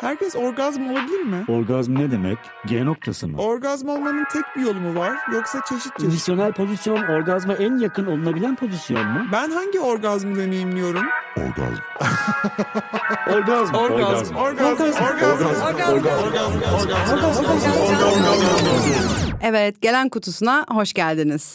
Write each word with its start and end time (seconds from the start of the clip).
herkes 0.00 0.36
orgazm 0.36 0.82
olabilir 0.90 1.22
mi? 1.22 1.44
Orgazm 1.48 1.94
ne 1.94 2.10
demek? 2.10 2.38
G 2.66 2.84
noktası 2.84 3.28
mı? 3.28 3.38
Orgazm 3.42 3.88
olmanın 3.88 4.24
tek 4.32 4.44
bir 4.56 4.60
yolu 4.60 4.80
mu 4.80 5.00
var 5.00 5.16
yoksa 5.32 5.60
çeşit 5.68 5.82
çeşit? 5.96 6.12
Misyonel 6.12 6.52
pozisyon 6.52 7.02
orgazma 7.02 7.54
en 7.54 7.78
yakın 7.78 8.06
olunabilen 8.06 8.56
pozisyon 8.56 9.06
mu? 9.06 9.20
Ben 9.32 9.50
hangi 9.50 9.80
orgazmı 9.80 10.36
deneyimliyorum? 10.36 11.04
Orgazm. 11.36 11.80
Orgazm. 13.30 13.74
Orgazm, 13.74 14.34
orgazm, 14.34 14.74
orgazm. 14.74 15.44
Evet, 19.42 19.80
gelen 19.82 20.08
kutusuna 20.08 20.66
hoş 20.70 20.92
geldiniz. 20.92 21.54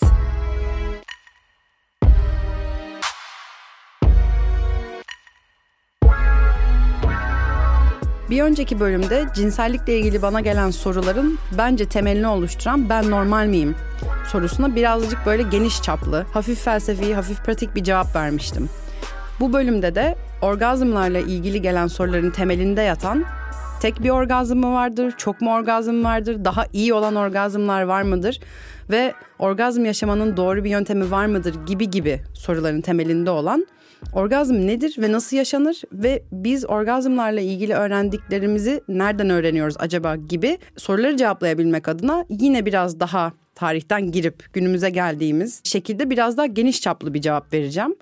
Bir 8.30 8.42
önceki 8.42 8.80
bölümde 8.80 9.26
cinsellikle 9.36 10.00
ilgili 10.00 10.22
bana 10.22 10.42
gelen 10.42 10.72
soruların 10.72 11.40
bence 11.58 11.86
temelini 11.86 12.28
oluşturan 12.28 12.90
ben 12.90 13.12
normal 13.12 13.45
miyim 13.48 13.76
sorusuna 14.28 14.76
birazcık 14.76 15.26
böyle 15.26 15.44
geniş 15.44 15.82
çaplı, 15.82 16.26
hafif 16.34 16.64
felsefi, 16.64 17.16
hafif 17.16 17.45
pratik 17.45 17.76
bir 17.76 17.84
cevap 17.84 18.16
vermiştim. 18.16 18.70
Bu 19.40 19.54
bölümde 19.54 19.95
de 19.95 20.16
orgazmlarla 20.42 21.20
ilgili 21.20 21.62
gelen 21.62 21.88
soruların 21.88 22.32
temelinde 22.32 22.82
yatan 22.82 23.23
tek 23.81 24.04
bir 24.04 24.09
orgazm 24.09 24.58
mı 24.58 24.73
vardır, 24.73 25.14
çok 25.18 25.42
mu 25.42 25.54
orgazm 25.54 26.04
vardır, 26.04 26.45
daha 26.45 26.66
iyi 26.73 26.94
olan 26.94 27.16
orgazmlar 27.16 27.82
var 27.82 28.02
mıdır 28.02 28.40
ve 28.90 29.14
orgazm 29.40 29.86
yaşamanın 29.86 30.38
doğru 30.38 30.64
bir 30.64 30.70
yöntemi 30.70 31.12
var 31.12 31.26
mıdır 31.26 31.66
gibi 31.66 31.90
gibi 31.90 32.22
soruların 32.34 32.82
temelinde 32.82 33.30
olan 33.30 33.67
orgazm 34.14 34.54
nedir 34.54 34.95
ve 34.98 35.12
nasıl 35.12 35.38
yaşanır 35.38 35.82
ve 35.94 36.23
biz 36.32 36.66
orgazmlarla 36.66 37.42
ilgili 37.42 37.73
öğrendiklerimizi 37.73 38.82
nereden 38.88 39.30
öğreniyoruz 39.30 39.76
acaba 39.80 40.16
gibi 40.16 40.58
soruları 40.78 41.17
cevaplayabilmek 41.17 41.88
adına 41.88 42.26
yine 42.30 42.66
biraz 42.66 43.00
daha 43.00 43.34
tarihten 43.56 44.12
girip 44.12 44.54
günümüze 44.54 44.89
geldiğimiz 44.89 45.62
şekilde 45.64 46.10
biraz 46.10 46.38
daha 46.38 46.45
geniş 46.45 46.82
çaplı 46.82 47.14
bir 47.14 47.22
cevap 47.22 47.54
vereceğim. 47.54 47.95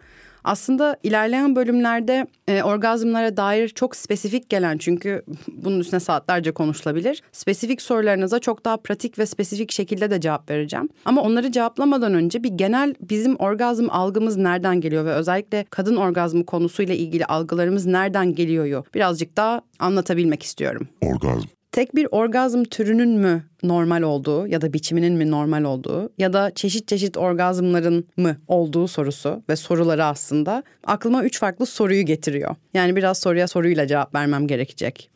Aslında 0.44 0.98
ilerleyen 1.04 1.56
bölümlerde 1.56 2.28
e, 2.48 2.64
orgazmlara 2.64 3.38
dair 3.38 3.70
çok 3.70 3.96
spesifik 3.96 4.50
gelen 4.50 4.78
çünkü 4.78 5.24
bunun 5.48 5.80
üstüne 5.80 6.00
saatlerce 6.00 6.52
konuşulabilir. 6.52 7.22
Spesifik 7.32 7.82
sorularınıza 7.82 8.40
çok 8.40 8.66
daha 8.66 8.78
pratik 8.78 9.20
ve 9.20 9.26
spesifik 9.26 9.72
şekilde 9.72 10.12
de 10.12 10.22
cevap 10.22 10.50
vereceğim. 10.50 10.90
Ama 11.06 11.22
onları 11.22 11.52
cevaplamadan 11.52 12.14
önce 12.14 12.44
bir 12.44 12.50
genel 12.50 12.96
bizim 13.02 13.36
orgazm 13.36 13.88
algımız 13.90 14.38
nereden 14.38 14.82
geliyor 14.82 15.06
ve 15.06 15.14
özellikle 15.14 15.66
kadın 15.70 15.96
orgazmı 15.96 16.46
konusuyla 16.46 16.96
ilgili 16.96 17.26
algılarımız 17.26 17.86
nereden 17.86 18.36
geliyor 18.36 18.86
birazcık 18.94 19.38
daha 19.38 19.62
anlatabilmek 19.80 20.44
istiyorum. 20.44 20.88
Orgazm. 21.02 21.63
Tek 21.74 21.96
bir 21.96 22.08
orgazm 22.12 22.64
türünün 22.64 23.10
mü 23.10 23.44
normal 23.64 24.02
olduğu 24.02 24.48
ya 24.48 24.62
da 24.62 24.74
biçiminin 24.74 25.14
mi 25.14 25.32
normal 25.32 25.64
olduğu 25.64 26.10
ya 26.18 26.34
da 26.34 26.52
çeşit 26.56 26.88
çeşit 26.88 27.18
orgazmların 27.18 28.08
mı 28.18 28.38
olduğu 28.48 28.88
sorusu 28.88 29.44
ve 29.50 29.56
soruları 29.56 30.06
aslında 30.06 30.64
aklıma 30.84 31.24
üç 31.24 31.40
farklı 31.40 31.66
soruyu 31.66 32.06
getiriyor. 32.06 32.56
Yani 32.74 32.96
biraz 32.96 33.18
soruya 33.18 33.48
soruyla 33.48 33.88
cevap 33.88 34.16
vermem 34.16 34.48
gerekecek. 34.48 35.10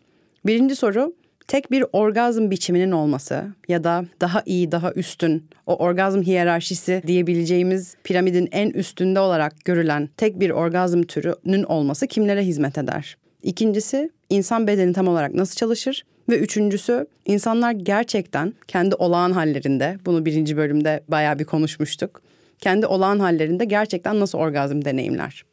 Birinci 0.45 0.75
soru 0.75 1.15
tek 1.47 1.71
bir 1.71 1.85
orgazm 1.93 2.49
biçiminin 2.49 2.91
olması 2.91 3.45
ya 3.67 3.83
da 3.83 4.05
daha 4.21 4.43
iyi, 4.45 4.71
daha 4.71 4.93
üstün, 4.93 5.49
o 5.65 5.75
orgazm 5.75 6.21
hiyerarşisi 6.21 7.01
diyebileceğimiz 7.07 7.95
piramidin 8.03 8.49
en 8.51 8.69
üstünde 8.69 9.19
olarak 9.19 9.65
görülen 9.65 10.09
tek 10.17 10.39
bir 10.39 10.49
orgazm 10.49 11.01
türünün 11.01 11.63
olması 11.63 12.07
kimlere 12.07 12.41
hizmet 12.43 12.77
eder? 12.77 13.17
İkincisi, 13.43 14.09
insan 14.29 14.67
bedeni 14.67 14.93
tam 14.93 15.07
olarak 15.07 15.33
nasıl 15.33 15.55
çalışır? 15.55 16.03
Ve 16.29 16.39
üçüncüsü 16.39 17.07
insanlar 17.25 17.71
gerçekten 17.71 18.53
kendi 18.67 18.95
olağan 18.95 19.31
hallerinde, 19.31 19.97
bunu 20.05 20.25
birinci 20.25 20.57
bölümde 20.57 21.03
bayağı 21.07 21.39
bir 21.39 21.45
konuşmuştuk. 21.45 22.21
Kendi 22.59 22.85
olağan 22.85 23.19
hallerinde 23.19 23.65
gerçekten 23.65 24.19
nasıl 24.19 24.37
orgazm 24.37 24.85
deneyimler? 24.85 25.43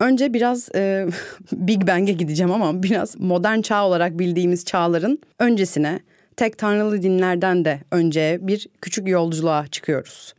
Önce 0.00 0.34
biraz 0.34 0.68
e, 0.74 1.06
Big 1.52 1.86
Bang'e 1.86 2.12
gideceğim 2.12 2.52
ama 2.52 2.82
biraz 2.82 3.20
modern 3.20 3.60
çağ 3.60 3.86
olarak 3.86 4.18
bildiğimiz 4.18 4.64
çağların 4.64 5.18
öncesine 5.38 6.00
tek 6.36 6.58
tanrılı 6.58 7.02
dinlerden 7.02 7.64
de 7.64 7.80
önce 7.90 8.38
bir 8.42 8.68
küçük 8.82 9.08
yolculuğa 9.08 9.66
çıkıyoruz. 9.66 10.34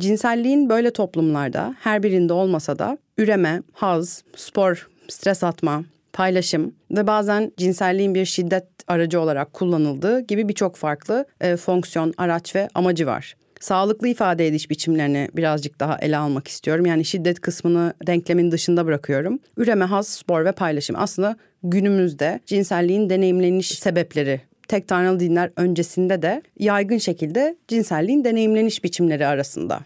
Cinselliğin 0.00 0.68
böyle 0.68 0.92
toplumlarda 0.92 1.74
her 1.80 2.02
birinde 2.02 2.32
olmasa 2.32 2.78
da 2.78 2.98
üreme, 3.18 3.62
haz, 3.72 4.22
spor, 4.36 4.88
stres 5.08 5.44
atma, 5.44 5.84
paylaşım 6.16 6.74
ve 6.90 7.06
bazen 7.06 7.52
cinselliğin 7.56 8.14
bir 8.14 8.24
şiddet 8.24 8.64
aracı 8.88 9.20
olarak 9.20 9.52
kullanıldığı 9.52 10.20
gibi 10.20 10.48
birçok 10.48 10.76
farklı 10.76 11.26
e, 11.40 11.56
fonksiyon, 11.56 12.14
araç 12.18 12.54
ve 12.54 12.68
amacı 12.74 13.06
var. 13.06 13.36
Sağlıklı 13.60 14.08
ifade 14.08 14.46
ediş 14.46 14.70
biçimlerini 14.70 15.28
birazcık 15.34 15.80
daha 15.80 15.98
ele 15.98 16.16
almak 16.16 16.48
istiyorum. 16.48 16.86
Yani 16.86 17.04
şiddet 17.04 17.40
kısmını 17.40 17.94
denklemin 18.06 18.50
dışında 18.50 18.86
bırakıyorum. 18.86 19.38
Üreme, 19.56 19.84
haz, 19.84 20.08
spor 20.08 20.44
ve 20.44 20.52
paylaşım 20.52 20.96
aslında 20.98 21.36
günümüzde 21.62 22.40
cinselliğin 22.46 23.10
deneyimleniş 23.10 23.78
sebepleri 23.78 24.40
tek 24.68 24.88
tanrılı 24.88 25.20
dinler 25.20 25.50
öncesinde 25.56 26.22
de 26.22 26.42
yaygın 26.58 26.98
şekilde 26.98 27.56
cinselliğin 27.68 28.24
deneyimleniş 28.24 28.84
biçimleri 28.84 29.26
arasında. 29.26 29.80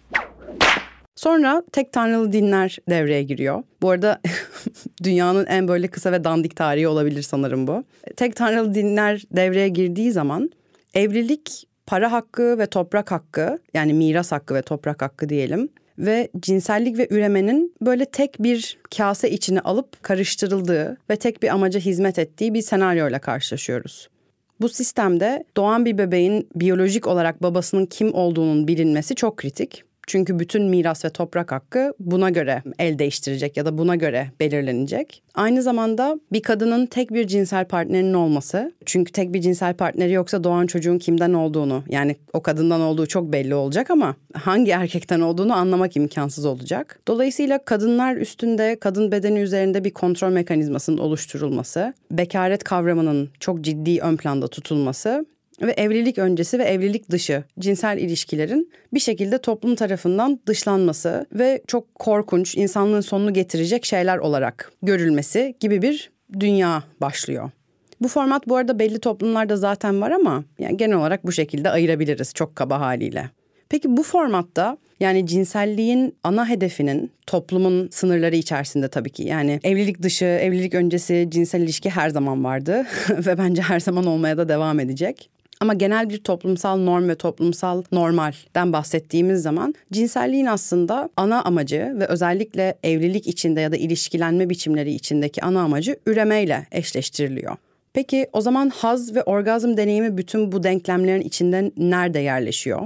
Sonra 1.21 1.63
tek 1.73 1.93
tanrılı 1.93 2.33
dinler 2.33 2.79
devreye 2.91 3.23
giriyor. 3.23 3.63
Bu 3.83 3.91
arada 3.91 4.21
dünyanın 5.03 5.47
en 5.47 5.69
böyle 5.69 5.89
kısa 5.89 6.13
ve 6.13 6.25
dandik 6.25 6.57
tarihi 6.57 6.89
olabilir 6.89 7.23
sanırım 7.23 7.67
bu. 7.67 7.85
Tek 8.17 8.37
tanrılı 8.37 8.75
dinler 8.75 9.23
devreye 9.31 9.69
girdiği 9.69 10.13
zaman 10.13 10.51
evlilik, 10.95 11.69
para 11.87 12.13
hakkı 12.13 12.59
ve 12.59 12.67
toprak 12.67 13.11
hakkı 13.11 13.59
yani 13.75 13.95
miras 13.95 14.33
hakkı 14.33 14.55
ve 14.55 14.63
toprak 14.63 15.03
hakkı 15.03 15.29
diyelim 15.29 15.69
ve 15.99 16.29
cinsellik 16.41 16.99
ve 16.99 17.09
üremenin 17.11 17.75
böyle 17.81 18.05
tek 18.05 18.43
bir 18.43 18.79
kase 18.97 19.31
içine 19.31 19.61
alıp 19.61 20.03
karıştırıldığı 20.03 20.97
ve 21.11 21.17
tek 21.17 21.43
bir 21.43 21.49
amaca 21.49 21.81
hizmet 21.81 22.19
ettiği 22.19 22.55
bir 22.55 22.63
senaryoyla 22.63 23.19
karşılaşıyoruz. 23.19 24.09
Bu 24.61 24.69
sistemde 24.69 25.45
doğan 25.57 25.85
bir 25.85 25.99
bebeğin 25.99 26.49
biyolojik 26.55 27.07
olarak 27.07 27.43
babasının 27.43 27.87
kim 27.87 28.15
olduğunun 28.15 28.69
bilinmesi 28.69 29.15
çok 29.15 29.37
kritik. 29.37 29.90
Çünkü 30.11 30.39
bütün 30.39 30.65
miras 30.65 31.05
ve 31.05 31.11
toprak 31.11 31.53
hakkı 31.53 31.95
buna 32.01 32.31
göre 32.31 32.63
el 32.79 32.99
değiştirecek 32.99 33.57
ya 33.57 33.67
da 33.67 33.79
buna 33.79 33.97
göre 33.97 34.31
belirlenecek. 34.41 35.23
Aynı 35.35 35.63
zamanda 35.63 36.21
bir 36.33 36.43
kadının 36.43 36.87
tek 36.87 37.11
bir 37.11 37.27
cinsel 37.27 37.65
partnerinin 37.65 38.15
olması. 38.15 38.73
Çünkü 38.87 39.13
tek 39.13 39.35
bir 39.35 39.41
cinsel 39.41 39.75
partneri 39.75 40.13
yoksa 40.13 40.45
doğan 40.45 40.67
çocuğun 40.67 40.99
kimden 40.99 41.33
olduğunu 41.33 41.85
yani 41.89 42.17
o 42.33 42.43
kadından 42.43 42.81
olduğu 42.81 43.07
çok 43.07 43.33
belli 43.33 43.55
olacak 43.55 43.91
ama 43.91 44.17
hangi 44.35 44.71
erkekten 44.71 45.21
olduğunu 45.21 45.55
anlamak 45.55 45.97
imkansız 45.97 46.45
olacak. 46.45 47.01
Dolayısıyla 47.09 47.65
kadınlar 47.65 48.17
üstünde 48.17 48.79
kadın 48.81 49.13
bedeni 49.13 49.39
üzerinde 49.39 49.85
bir 49.85 49.91
kontrol 49.91 50.31
mekanizmasının 50.31 50.99
oluşturulması, 50.99 51.95
bekaret 52.11 52.65
kavramının 52.65 53.31
çok 53.41 53.61
ciddi 53.61 54.01
ön 54.01 54.17
planda 54.17 54.49
tutulması 54.49 55.27
ve 55.63 55.73
evlilik 55.73 56.19
öncesi 56.19 56.59
ve 56.59 56.65
evlilik 56.65 57.11
dışı 57.11 57.45
cinsel 57.59 57.99
ilişkilerin 57.99 58.73
bir 58.95 59.01
şekilde 59.01 59.39
toplum 59.39 59.75
tarafından 59.75 60.41
dışlanması 60.47 61.27
ve 61.33 61.63
çok 61.67 61.95
korkunç, 61.95 62.57
insanlığın 62.57 63.01
sonunu 63.01 63.33
getirecek 63.33 63.85
şeyler 63.85 64.19
olarak 64.19 64.73
görülmesi 64.83 65.55
gibi 65.61 65.83
bir 65.83 66.11
dünya 66.41 66.83
başlıyor. 67.01 67.51
Bu 68.01 68.09
format 68.09 68.49
bu 68.49 68.57
arada 68.57 68.79
belli 68.79 68.99
toplumlarda 69.01 69.57
zaten 69.57 70.01
var 70.01 70.11
ama 70.11 70.45
yani 70.59 70.77
genel 70.77 70.97
olarak 70.97 71.27
bu 71.27 71.33
şekilde 71.33 71.71
ayırabiliriz 71.71 72.35
çok 72.35 72.57
kaba 72.57 72.81
haliyle. 72.81 73.31
Peki 73.69 73.97
bu 73.97 74.03
formatta 74.03 74.77
yani 75.01 75.27
cinselliğin 75.27 76.15
ana 76.25 76.49
hedefinin 76.49 77.11
toplumun 77.27 77.89
sınırları 77.93 78.37
içerisinde 78.37 78.89
tabii 78.89 79.11
ki. 79.11 79.23
Yani 79.23 79.61
evlilik 79.65 80.03
dışı, 80.03 80.25
evlilik 80.25 80.75
öncesi 80.75 81.29
cinsel 81.31 81.61
ilişki 81.61 81.91
her 81.91 82.11
zaman 82.11 82.45
vardı 82.45 82.87
ve 83.11 83.39
bence 83.39 83.63
her 83.63 83.81
zaman 83.81 84.07
olmaya 84.07 84.39
da 84.39 84.49
devam 84.49 84.81
edecek. 84.81 85.31
Ama 85.61 85.75
genel 85.75 86.11
bir 86.11 86.19
toplumsal 86.19 86.79
norm 86.79 87.09
ve 87.09 87.15
toplumsal 87.15 87.83
normalden 87.93 88.73
bahsettiğimiz 88.73 89.43
zaman 89.43 89.75
cinselliğin 89.93 90.47
aslında 90.47 91.11
ana 91.17 91.43
amacı 91.43 91.97
ve 91.99 92.07
özellikle 92.07 92.79
evlilik 92.83 93.27
içinde 93.27 93.61
ya 93.61 93.73
da 93.73 93.77
ilişkilenme 93.77 94.51
biçimleri 94.51 94.93
içindeki 94.93 95.43
ana 95.43 95.61
amacı 95.61 95.97
üremeyle 96.07 96.67
eşleştiriliyor. 96.73 97.57
Peki 97.93 98.27
o 98.33 98.41
zaman 98.41 98.69
haz 98.69 99.15
ve 99.15 99.23
orgazm 99.23 99.77
deneyimi 99.77 100.17
bütün 100.17 100.53
bu 100.53 100.63
denklemlerin 100.63 101.21
içinde 101.21 101.73
nerede 101.77 102.19
yerleşiyor? 102.19 102.81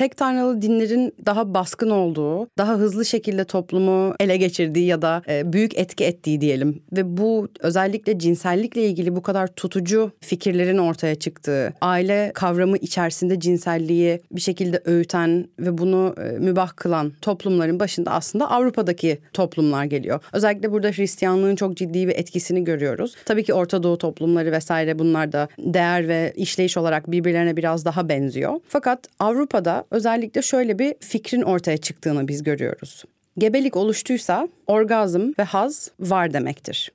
Tek 0.00 0.16
tanrılı 0.16 0.62
dinlerin 0.62 1.14
daha 1.26 1.54
baskın 1.54 1.90
olduğu, 1.90 2.48
daha 2.58 2.74
hızlı 2.74 3.04
şekilde 3.04 3.44
toplumu 3.44 4.14
ele 4.20 4.36
geçirdiği 4.36 4.86
ya 4.86 5.02
da 5.02 5.22
e, 5.28 5.52
büyük 5.52 5.78
etki 5.78 6.04
ettiği 6.04 6.40
diyelim 6.40 6.82
ve 6.92 7.16
bu 7.16 7.48
özellikle 7.60 8.18
cinsellikle 8.18 8.84
ilgili 8.84 9.16
bu 9.16 9.22
kadar 9.22 9.46
tutucu 9.46 10.10
fikirlerin 10.20 10.78
ortaya 10.78 11.14
çıktığı, 11.14 11.72
aile 11.80 12.30
kavramı 12.34 12.76
içerisinde 12.76 13.40
cinselliği 13.40 14.20
bir 14.32 14.40
şekilde 14.40 14.82
öğüten 14.84 15.48
ve 15.58 15.78
bunu 15.78 16.14
e, 16.18 16.38
mübah 16.38 16.76
kılan 16.76 17.12
toplumların 17.22 17.80
başında 17.80 18.10
aslında 18.10 18.50
Avrupa'daki 18.50 19.18
toplumlar 19.32 19.84
geliyor. 19.84 20.20
Özellikle 20.32 20.72
burada 20.72 20.88
Hristiyanlığın 20.88 21.56
çok 21.56 21.76
ciddi 21.76 22.08
bir 22.08 22.16
etkisini 22.16 22.64
görüyoruz. 22.64 23.14
Tabii 23.24 23.44
ki 23.44 23.54
Orta 23.54 23.82
Doğu 23.82 23.98
toplumları 23.98 24.52
vesaire 24.52 24.98
bunlar 24.98 25.32
da 25.32 25.48
değer 25.58 26.08
ve 26.08 26.32
işleyiş 26.36 26.76
olarak 26.76 27.10
birbirlerine 27.10 27.56
biraz 27.56 27.84
daha 27.84 28.08
benziyor. 28.08 28.60
Fakat 28.68 29.00
Avrupa'da 29.18 29.89
özellikle 29.90 30.42
şöyle 30.42 30.78
bir 30.78 30.94
fikrin 31.00 31.42
ortaya 31.42 31.76
çıktığını 31.76 32.28
biz 32.28 32.42
görüyoruz. 32.42 33.04
Gebelik 33.38 33.76
oluştuysa 33.76 34.48
orgazm 34.66 35.32
ve 35.38 35.42
haz 35.42 35.90
var 36.00 36.32
demektir. 36.32 36.92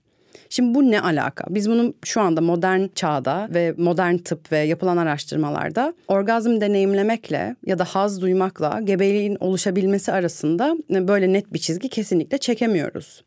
Şimdi 0.49 0.75
bu 0.75 0.91
ne 0.91 1.01
alaka? 1.01 1.45
Biz 1.49 1.69
bunu 1.69 1.93
şu 2.03 2.21
anda 2.21 2.41
modern 2.41 2.87
çağda 2.95 3.47
ve 3.53 3.73
modern 3.77 4.17
tıp 4.17 4.51
ve 4.51 4.57
yapılan 4.57 4.97
araştırmalarda 4.97 5.93
orgazm 6.07 6.61
deneyimlemekle 6.61 7.55
ya 7.65 7.79
da 7.79 7.83
haz 7.83 8.21
duymakla 8.21 8.81
gebeliğin 8.83 9.37
oluşabilmesi 9.39 10.11
arasında 10.11 10.77
böyle 10.89 11.33
net 11.33 11.53
bir 11.53 11.59
çizgi 11.59 11.89
kesinlikle 11.89 12.37
çekemiyoruz. 12.37 13.23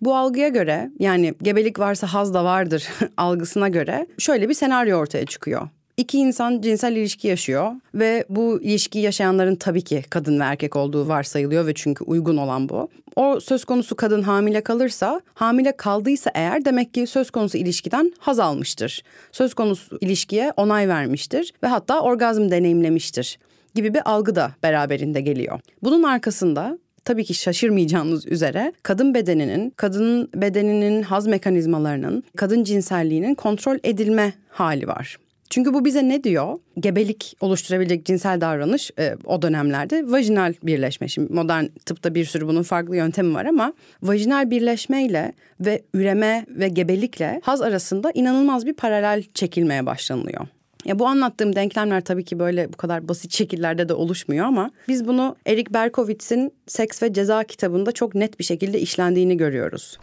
Bu 0.00 0.16
algıya 0.16 0.48
göre 0.48 0.90
yani 0.98 1.34
gebelik 1.42 1.78
varsa 1.78 2.06
haz 2.06 2.34
da 2.34 2.44
vardır 2.44 2.88
algısına 3.16 3.68
göre 3.68 4.06
şöyle 4.18 4.48
bir 4.48 4.54
senaryo 4.54 4.98
ortaya 4.98 5.26
çıkıyor. 5.26 5.68
İki 6.02 6.18
insan 6.18 6.60
cinsel 6.60 6.96
ilişki 6.96 7.28
yaşıyor 7.28 7.72
ve 7.94 8.24
bu 8.28 8.62
ilişki 8.62 8.98
yaşayanların 8.98 9.54
tabii 9.54 9.82
ki 9.82 10.04
kadın 10.10 10.40
ve 10.40 10.44
erkek 10.44 10.76
olduğu 10.76 11.08
varsayılıyor 11.08 11.66
ve 11.66 11.74
çünkü 11.74 12.04
uygun 12.04 12.36
olan 12.36 12.68
bu. 12.68 12.88
O 13.16 13.40
söz 13.40 13.64
konusu 13.64 13.96
kadın 13.96 14.22
hamile 14.22 14.60
kalırsa, 14.60 15.20
hamile 15.34 15.76
kaldıysa 15.76 16.30
eğer 16.34 16.64
demek 16.64 16.94
ki 16.94 17.06
söz 17.06 17.30
konusu 17.30 17.58
ilişkiden 17.58 18.12
haz 18.18 18.38
almıştır. 18.38 19.02
Söz 19.32 19.54
konusu 19.54 19.98
ilişkiye 20.00 20.52
onay 20.56 20.88
vermiştir 20.88 21.52
ve 21.62 21.66
hatta 21.66 22.00
orgazm 22.00 22.50
deneyimlemiştir 22.50 23.38
gibi 23.74 23.94
bir 23.94 24.10
algı 24.10 24.34
da 24.34 24.52
beraberinde 24.62 25.20
geliyor. 25.20 25.60
Bunun 25.82 26.02
arkasında 26.02 26.78
tabii 27.04 27.24
ki 27.24 27.34
şaşırmayacağınız 27.34 28.26
üzere 28.26 28.72
kadın 28.82 29.14
bedeninin, 29.14 29.70
kadın 29.70 30.30
bedeninin 30.34 31.02
haz 31.02 31.26
mekanizmalarının, 31.26 32.24
kadın 32.36 32.64
cinselliğinin 32.64 33.34
kontrol 33.34 33.76
edilme 33.84 34.32
hali 34.48 34.88
var. 34.88 35.18
Çünkü 35.52 35.74
bu 35.74 35.84
bize 35.84 36.08
ne 36.08 36.24
diyor? 36.24 36.58
Gebelik 36.80 37.36
oluşturabilecek 37.40 38.06
cinsel 38.06 38.40
davranış 38.40 38.90
e, 38.98 39.16
o 39.24 39.42
dönemlerde 39.42 40.10
vajinal 40.10 40.54
birleşme. 40.62 41.08
Şimdi 41.08 41.32
modern 41.32 41.64
tıpta 41.86 42.14
bir 42.14 42.24
sürü 42.24 42.46
bunun 42.46 42.62
farklı 42.62 42.96
yöntemi 42.96 43.34
var 43.34 43.44
ama 43.44 43.72
vajinal 44.02 44.50
birleşmeyle 44.50 45.32
ve 45.60 45.82
üreme 45.94 46.46
ve 46.48 46.68
gebelikle 46.68 47.40
haz 47.44 47.62
arasında 47.62 48.10
inanılmaz 48.14 48.66
bir 48.66 48.72
paralel 48.72 49.22
çekilmeye 49.34 49.86
başlanılıyor. 49.86 50.46
Ya 50.84 50.98
bu 50.98 51.06
anlattığım 51.06 51.56
denklemler 51.56 52.00
tabii 52.00 52.24
ki 52.24 52.38
böyle 52.38 52.72
bu 52.72 52.76
kadar 52.76 53.08
basit 53.08 53.32
şekillerde 53.32 53.88
de 53.88 53.94
oluşmuyor 53.94 54.46
ama 54.46 54.70
biz 54.88 55.06
bunu 55.06 55.36
Erik 55.46 55.72
Berkowitz'in 55.72 56.52
Seks 56.66 57.02
ve 57.02 57.12
Ceza 57.12 57.44
kitabında 57.44 57.92
çok 57.92 58.14
net 58.14 58.38
bir 58.38 58.44
şekilde 58.44 58.80
işlendiğini 58.80 59.36
görüyoruz. 59.36 59.98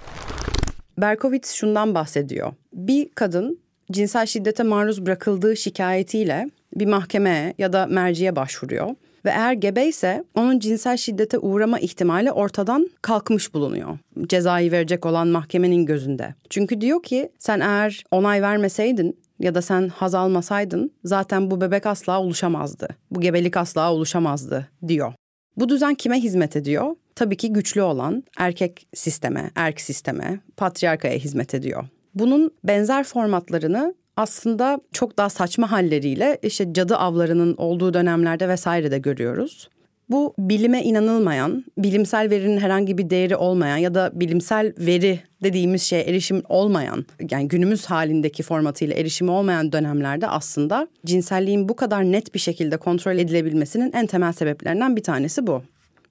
Berkowitz 0.97 1.51
şundan 1.51 1.95
bahsediyor. 1.95 2.53
Bir 2.73 3.09
kadın 3.09 3.59
cinsel 3.91 4.25
şiddete 4.25 4.63
maruz 4.63 5.05
bırakıldığı 5.05 5.57
şikayetiyle 5.57 6.49
bir 6.75 6.85
mahkemeye 6.85 7.53
ya 7.57 7.73
da 7.73 7.85
merciye 7.85 8.35
başvuruyor. 8.35 8.95
Ve 9.25 9.29
eğer 9.29 9.53
gebe 9.53 9.87
ise 9.87 10.23
onun 10.35 10.59
cinsel 10.59 10.97
şiddete 10.97 11.39
uğrama 11.39 11.79
ihtimali 11.79 12.31
ortadan 12.31 12.89
kalkmış 13.01 13.53
bulunuyor. 13.53 13.97
Cezayı 14.27 14.71
verecek 14.71 15.05
olan 15.05 15.27
mahkemenin 15.27 15.85
gözünde. 15.85 16.35
Çünkü 16.49 16.81
diyor 16.81 17.03
ki 17.03 17.29
sen 17.39 17.59
eğer 17.59 18.03
onay 18.11 18.41
vermeseydin 18.41 19.17
ya 19.39 19.55
da 19.55 19.61
sen 19.61 19.87
haz 19.87 20.15
almasaydın 20.15 20.91
zaten 21.03 21.51
bu 21.51 21.61
bebek 21.61 21.85
asla 21.85 22.21
oluşamazdı. 22.21 22.87
Bu 23.11 23.21
gebelik 23.21 23.57
asla 23.57 23.93
oluşamazdı 23.93 24.67
diyor. 24.87 25.13
Bu 25.57 25.69
düzen 25.69 25.95
kime 25.95 26.19
hizmet 26.19 26.55
ediyor? 26.55 26.95
Tabii 27.15 27.37
ki 27.37 27.53
güçlü 27.53 27.81
olan 27.81 28.23
erkek 28.37 28.87
sisteme, 28.93 29.51
erk 29.55 29.81
sisteme, 29.81 30.39
patriarkaya 30.57 31.15
hizmet 31.17 31.53
ediyor. 31.53 31.85
Bunun 32.15 32.51
benzer 32.63 33.03
formatlarını 33.03 33.95
aslında 34.17 34.79
çok 34.91 35.17
daha 35.17 35.29
saçma 35.29 35.71
halleriyle 35.71 36.37
işte 36.43 36.73
cadı 36.73 36.95
avlarının 36.95 37.57
olduğu 37.57 37.93
dönemlerde 37.93 38.49
vesaire 38.49 38.91
de 38.91 38.97
görüyoruz. 38.97 39.69
Bu 40.09 40.33
bilime 40.39 40.83
inanılmayan, 40.83 41.65
bilimsel 41.77 42.29
verinin 42.29 42.57
herhangi 42.57 42.97
bir 42.97 43.09
değeri 43.09 43.35
olmayan 43.35 43.77
ya 43.77 43.95
da 43.95 44.11
bilimsel 44.13 44.73
veri 44.77 45.19
dediğimiz 45.43 45.81
şeye 45.81 46.03
erişim 46.03 46.41
olmayan, 46.49 47.05
yani 47.31 47.47
günümüz 47.47 47.85
halindeki 47.85 48.43
formatıyla 48.43 48.95
erişimi 48.95 49.31
olmayan 49.31 49.71
dönemlerde 49.71 50.27
aslında 50.27 50.87
cinselliğin 51.05 51.69
bu 51.69 51.75
kadar 51.75 52.03
net 52.03 52.33
bir 52.33 52.39
şekilde 52.39 52.77
kontrol 52.77 53.17
edilebilmesinin 53.17 53.91
en 53.91 54.05
temel 54.05 54.33
sebeplerinden 54.33 54.95
bir 54.95 55.03
tanesi 55.03 55.47
bu. 55.47 55.63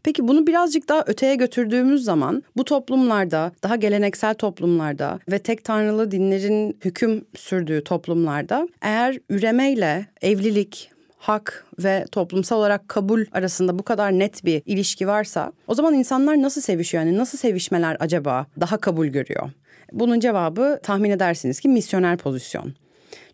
Peki 0.02 0.28
bunu 0.28 0.46
birazcık 0.46 0.88
daha 0.88 1.04
öteye 1.06 1.34
götürdüğümüz 1.34 2.04
zaman 2.04 2.42
bu 2.56 2.64
toplumlarda, 2.64 3.52
daha 3.62 3.76
geleneksel 3.76 4.34
toplumlarda 4.34 5.18
ve 5.30 5.38
tek 5.38 5.64
tanrılı 5.64 6.10
dinlerin 6.10 6.78
hüküm 6.84 7.24
sürdüğü 7.36 7.84
toplumlarda 7.84 8.68
eğer 8.82 9.18
üremeyle 9.30 10.06
evlilik, 10.22 10.90
hak 11.18 11.66
ve 11.78 12.04
toplumsal 12.12 12.58
olarak 12.58 12.88
kabul 12.88 13.24
arasında 13.32 13.78
bu 13.78 13.82
kadar 13.82 14.12
net 14.12 14.44
bir 14.44 14.62
ilişki 14.66 15.08
varsa 15.08 15.52
o 15.66 15.74
zaman 15.74 15.94
insanlar 15.94 16.42
nasıl 16.42 16.60
sevişiyor? 16.60 17.04
Yani 17.04 17.18
nasıl 17.18 17.38
sevişmeler 17.38 17.96
acaba 18.00 18.46
daha 18.60 18.76
kabul 18.76 19.06
görüyor? 19.06 19.50
Bunun 19.92 20.20
cevabı 20.20 20.80
tahmin 20.82 21.10
edersiniz 21.10 21.60
ki 21.60 21.68
misyoner 21.68 22.16
pozisyon. 22.16 22.74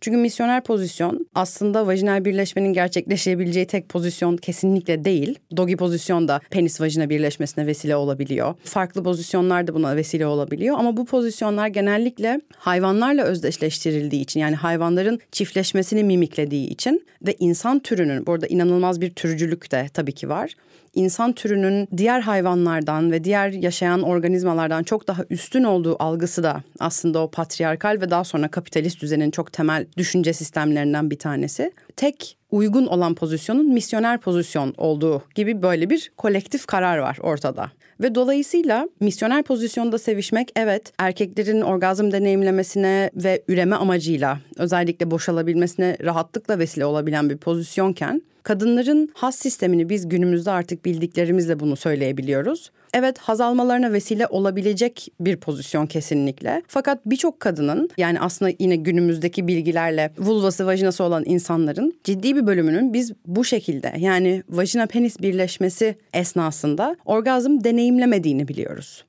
Çünkü 0.05 0.19
misyoner 0.19 0.63
pozisyon 0.63 1.27
aslında 1.35 1.87
vajinal 1.87 2.25
birleşmenin 2.25 2.73
gerçekleşebileceği 2.73 3.67
tek 3.67 3.89
pozisyon 3.89 4.37
kesinlikle 4.37 5.05
değil. 5.05 5.39
Dogi 5.57 5.77
pozisyon 5.77 6.29
da 6.29 6.41
penis 6.51 6.81
vajina 6.81 7.11
birleşmesine 7.11 7.67
vesile 7.67 7.97
olabiliyor. 7.97 8.55
Farklı 8.65 9.03
pozisyonlar 9.03 9.67
da 9.67 9.75
buna 9.75 9.97
vesile 9.97 10.27
olabiliyor 10.27 10.79
ama 10.79 10.97
bu 10.97 11.05
pozisyonlar 11.05 11.69
genellikle 11.69 12.41
hayvanlarla 12.57 13.25
özdeşleştirildiği 13.25 14.23
için 14.23 14.41
yani 14.41 14.57
hayvanların 14.57 15.21
çiftleşmesini 15.33 16.05
mimiklediği 16.05 16.69
için 16.69 17.07
ve 17.27 17.37
insan 17.39 17.79
türünün 17.79 18.27
burada 18.27 18.47
inanılmaz 18.47 19.01
bir 19.01 19.11
türcülük 19.11 19.73
de 19.73 19.87
tabii 19.95 20.13
ki 20.13 20.29
var 20.29 20.55
insan 20.95 21.33
türünün 21.33 21.89
diğer 21.97 22.21
hayvanlardan 22.21 23.13
ve 23.13 23.25
diğer 23.25 23.49
yaşayan 23.49 24.03
organizmalardan 24.03 24.83
çok 24.83 25.09
daha 25.09 25.25
üstün 25.31 25.65
olduğu 25.65 26.03
algısı 26.03 26.43
da 26.43 26.63
aslında 26.81 27.19
o 27.19 27.31
patriarkal 27.31 27.99
ve 28.01 28.11
daha 28.11 28.25
sonra 28.25 28.49
kapitalist 28.49 29.03
düzenin 29.03 29.31
çok 29.31 29.53
temel 29.53 29.87
düşünce 29.97 30.33
sistemlerinden 30.33 31.11
bir 31.11 31.19
tanesi. 31.19 31.73
Tek 31.97 32.37
uygun 32.55 32.87
olan 32.87 33.15
pozisyonun 33.15 33.73
misyoner 33.73 34.21
pozisyon 34.21 34.75
olduğu 34.79 35.23
gibi 35.35 35.63
böyle 35.63 35.91
bir 35.91 36.13
kolektif 36.17 36.67
karar 36.67 36.99
var 36.99 37.19
ortada. 37.23 37.71
Ve 38.01 38.15
dolayısıyla 38.15 38.89
misyoner 39.01 39.43
pozisyonda 39.43 39.99
sevişmek 39.99 40.49
evet 40.57 40.93
erkeklerin 40.99 41.61
orgazm 41.61 42.13
deneyimlemesine 42.13 43.11
ve 43.15 43.43
üreme 43.49 43.77
amacıyla 43.77 44.39
özellikle 44.57 45.11
boşalabilmesine 45.11 45.97
rahatlıkla 46.05 46.59
vesile 46.59 46.85
olabilen 46.87 47.31
bir 47.31 47.37
pozisyonken 47.37 48.23
kadınların 48.43 49.11
has 49.15 49.37
sistemini 49.37 49.89
biz 49.89 50.09
günümüzde 50.09 50.51
artık 50.51 50.85
bildiklerimizle 50.85 51.61
bunu 51.61 51.77
söyleyebiliyoruz. 51.77 52.71
Evet 52.95 53.19
haz 53.19 53.41
almalarına 53.41 53.93
vesile 53.93 54.27
olabilecek 54.27 55.09
bir 55.21 55.37
pozisyon 55.37 55.87
kesinlikle. 55.87 56.63
Fakat 56.69 56.99
birçok 57.07 57.41
kadının 57.41 57.91
yani 57.97 58.21
aslında 58.21 58.53
yine 58.59 58.77
günümüzdeki 58.77 59.49
bilgilerle 59.49 60.11
vulvası 60.19 60.67
vajinası 60.67 61.05
olan 61.05 61.23
insanların 61.27 61.95
ciddi 62.05 62.37
bir 62.37 62.47
bölümünün 62.47 62.93
biz 62.93 63.13
bu 63.27 63.45
şekilde 63.45 63.93
yani 63.99 64.43
vajina 64.49 64.87
penis 64.87 65.21
birleşmesi 65.21 65.99
esnasında 66.13 66.97
orgazm 67.05 67.65
deneyimlemediğini 67.65 68.49
biliyoruz. 68.49 69.05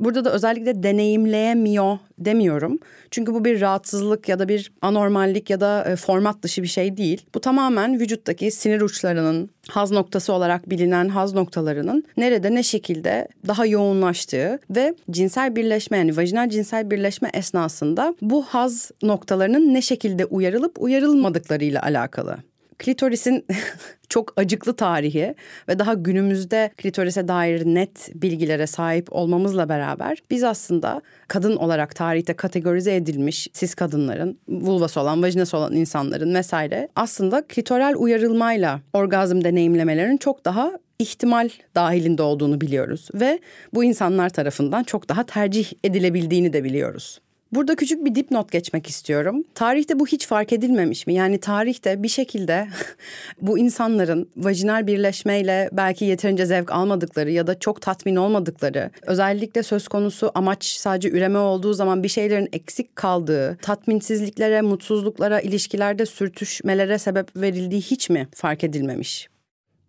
Burada 0.00 0.24
da 0.24 0.32
özellikle 0.32 0.82
deneyimleyemiyor 0.82 1.98
demiyorum. 2.18 2.78
Çünkü 3.10 3.34
bu 3.34 3.44
bir 3.44 3.60
rahatsızlık 3.60 4.28
ya 4.28 4.38
da 4.38 4.48
bir 4.48 4.72
anormallik 4.82 5.50
ya 5.50 5.60
da 5.60 5.84
e, 5.84 5.96
format 5.96 6.42
dışı 6.42 6.62
bir 6.62 6.68
şey 6.68 6.96
değil. 6.96 7.26
Bu 7.34 7.40
tamamen 7.40 8.00
vücuttaki 8.00 8.50
sinir 8.50 8.80
uçlarının 8.80 9.50
haz 9.68 9.90
noktası 9.90 10.32
olarak 10.32 10.70
bilinen 10.70 11.08
haz 11.08 11.34
noktalarının 11.34 12.04
nerede 12.16 12.54
ne 12.54 12.62
şekilde 12.62 13.28
daha 13.46 13.66
yoğunlaştığı 13.66 14.58
ve 14.70 14.94
cinsel 15.10 15.56
birleşme 15.56 15.98
yani 15.98 16.16
vajinal 16.16 16.50
cinsel 16.50 16.90
birleşme 16.90 17.30
esnasında 17.34 18.14
bu 18.22 18.42
haz 18.42 18.90
noktalarının 19.02 19.74
ne 19.74 19.82
şekilde 19.82 20.24
uyarılıp 20.24 20.82
uyarılmadıklarıyla 20.82 21.82
alakalı 21.82 22.36
klitorisin 22.78 23.46
çok 24.08 24.32
acıklı 24.36 24.76
tarihi 24.76 25.34
ve 25.68 25.78
daha 25.78 25.94
günümüzde 25.94 26.70
klitorise 26.76 27.28
dair 27.28 27.66
net 27.66 28.10
bilgilere 28.14 28.66
sahip 28.66 29.12
olmamızla 29.12 29.68
beraber 29.68 30.18
biz 30.30 30.44
aslında 30.44 31.02
kadın 31.28 31.56
olarak 31.56 31.96
tarihte 31.96 32.34
kategorize 32.34 32.96
edilmiş 32.96 33.48
siz 33.52 33.74
kadınların, 33.74 34.38
vulvası 34.48 35.00
olan, 35.00 35.22
vajinası 35.22 35.56
olan 35.56 35.72
insanların 35.72 36.34
vesaire 36.34 36.88
aslında 36.96 37.44
klitoral 37.48 37.94
uyarılmayla 37.96 38.80
orgazm 38.92 39.44
deneyimlemelerin 39.44 40.16
çok 40.16 40.44
daha 40.44 40.72
ihtimal 40.98 41.48
dahilinde 41.74 42.22
olduğunu 42.22 42.60
biliyoruz 42.60 43.08
ve 43.14 43.38
bu 43.74 43.84
insanlar 43.84 44.30
tarafından 44.30 44.84
çok 44.84 45.08
daha 45.08 45.26
tercih 45.26 45.72
edilebildiğini 45.84 46.52
de 46.52 46.64
biliyoruz. 46.64 47.20
Burada 47.52 47.76
küçük 47.76 48.04
bir 48.04 48.14
dipnot 48.14 48.52
geçmek 48.52 48.86
istiyorum. 48.86 49.44
Tarihte 49.54 49.98
bu 49.98 50.06
hiç 50.06 50.26
fark 50.26 50.52
edilmemiş 50.52 51.06
mi? 51.06 51.14
Yani 51.14 51.38
tarihte 51.38 52.02
bir 52.02 52.08
şekilde 52.08 52.68
bu 53.40 53.58
insanların 53.58 54.30
vajinal 54.36 54.86
birleşmeyle 54.86 55.68
belki 55.72 56.04
yeterince 56.04 56.46
zevk 56.46 56.72
almadıkları 56.72 57.30
ya 57.30 57.46
da 57.46 57.58
çok 57.58 57.82
tatmin 57.82 58.16
olmadıkları, 58.16 58.90
özellikle 59.02 59.62
söz 59.62 59.88
konusu 59.88 60.32
amaç 60.34 60.64
sadece 60.64 61.10
üreme 61.10 61.38
olduğu 61.38 61.72
zaman 61.72 62.02
bir 62.02 62.08
şeylerin 62.08 62.48
eksik 62.52 62.96
kaldığı, 62.96 63.56
tatminsizliklere, 63.62 64.60
mutsuzluklara, 64.60 65.40
ilişkilerde 65.40 66.06
sürtüşmelere 66.06 66.98
sebep 66.98 67.36
verildiği 67.36 67.80
hiç 67.80 68.10
mi 68.10 68.28
fark 68.34 68.64
edilmemiş? 68.64 69.28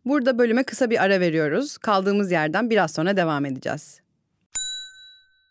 Burada 0.06 0.38
bölüme 0.38 0.63
kısa 0.63 0.89
bir 0.89 1.04
ara 1.04 1.20
veriyoruz. 1.20 1.78
Kaldığımız 1.78 2.32
yerden 2.32 2.70
biraz 2.70 2.92
sonra 2.92 3.18
devam 3.18 3.46
edeceğiz. 3.46 4.00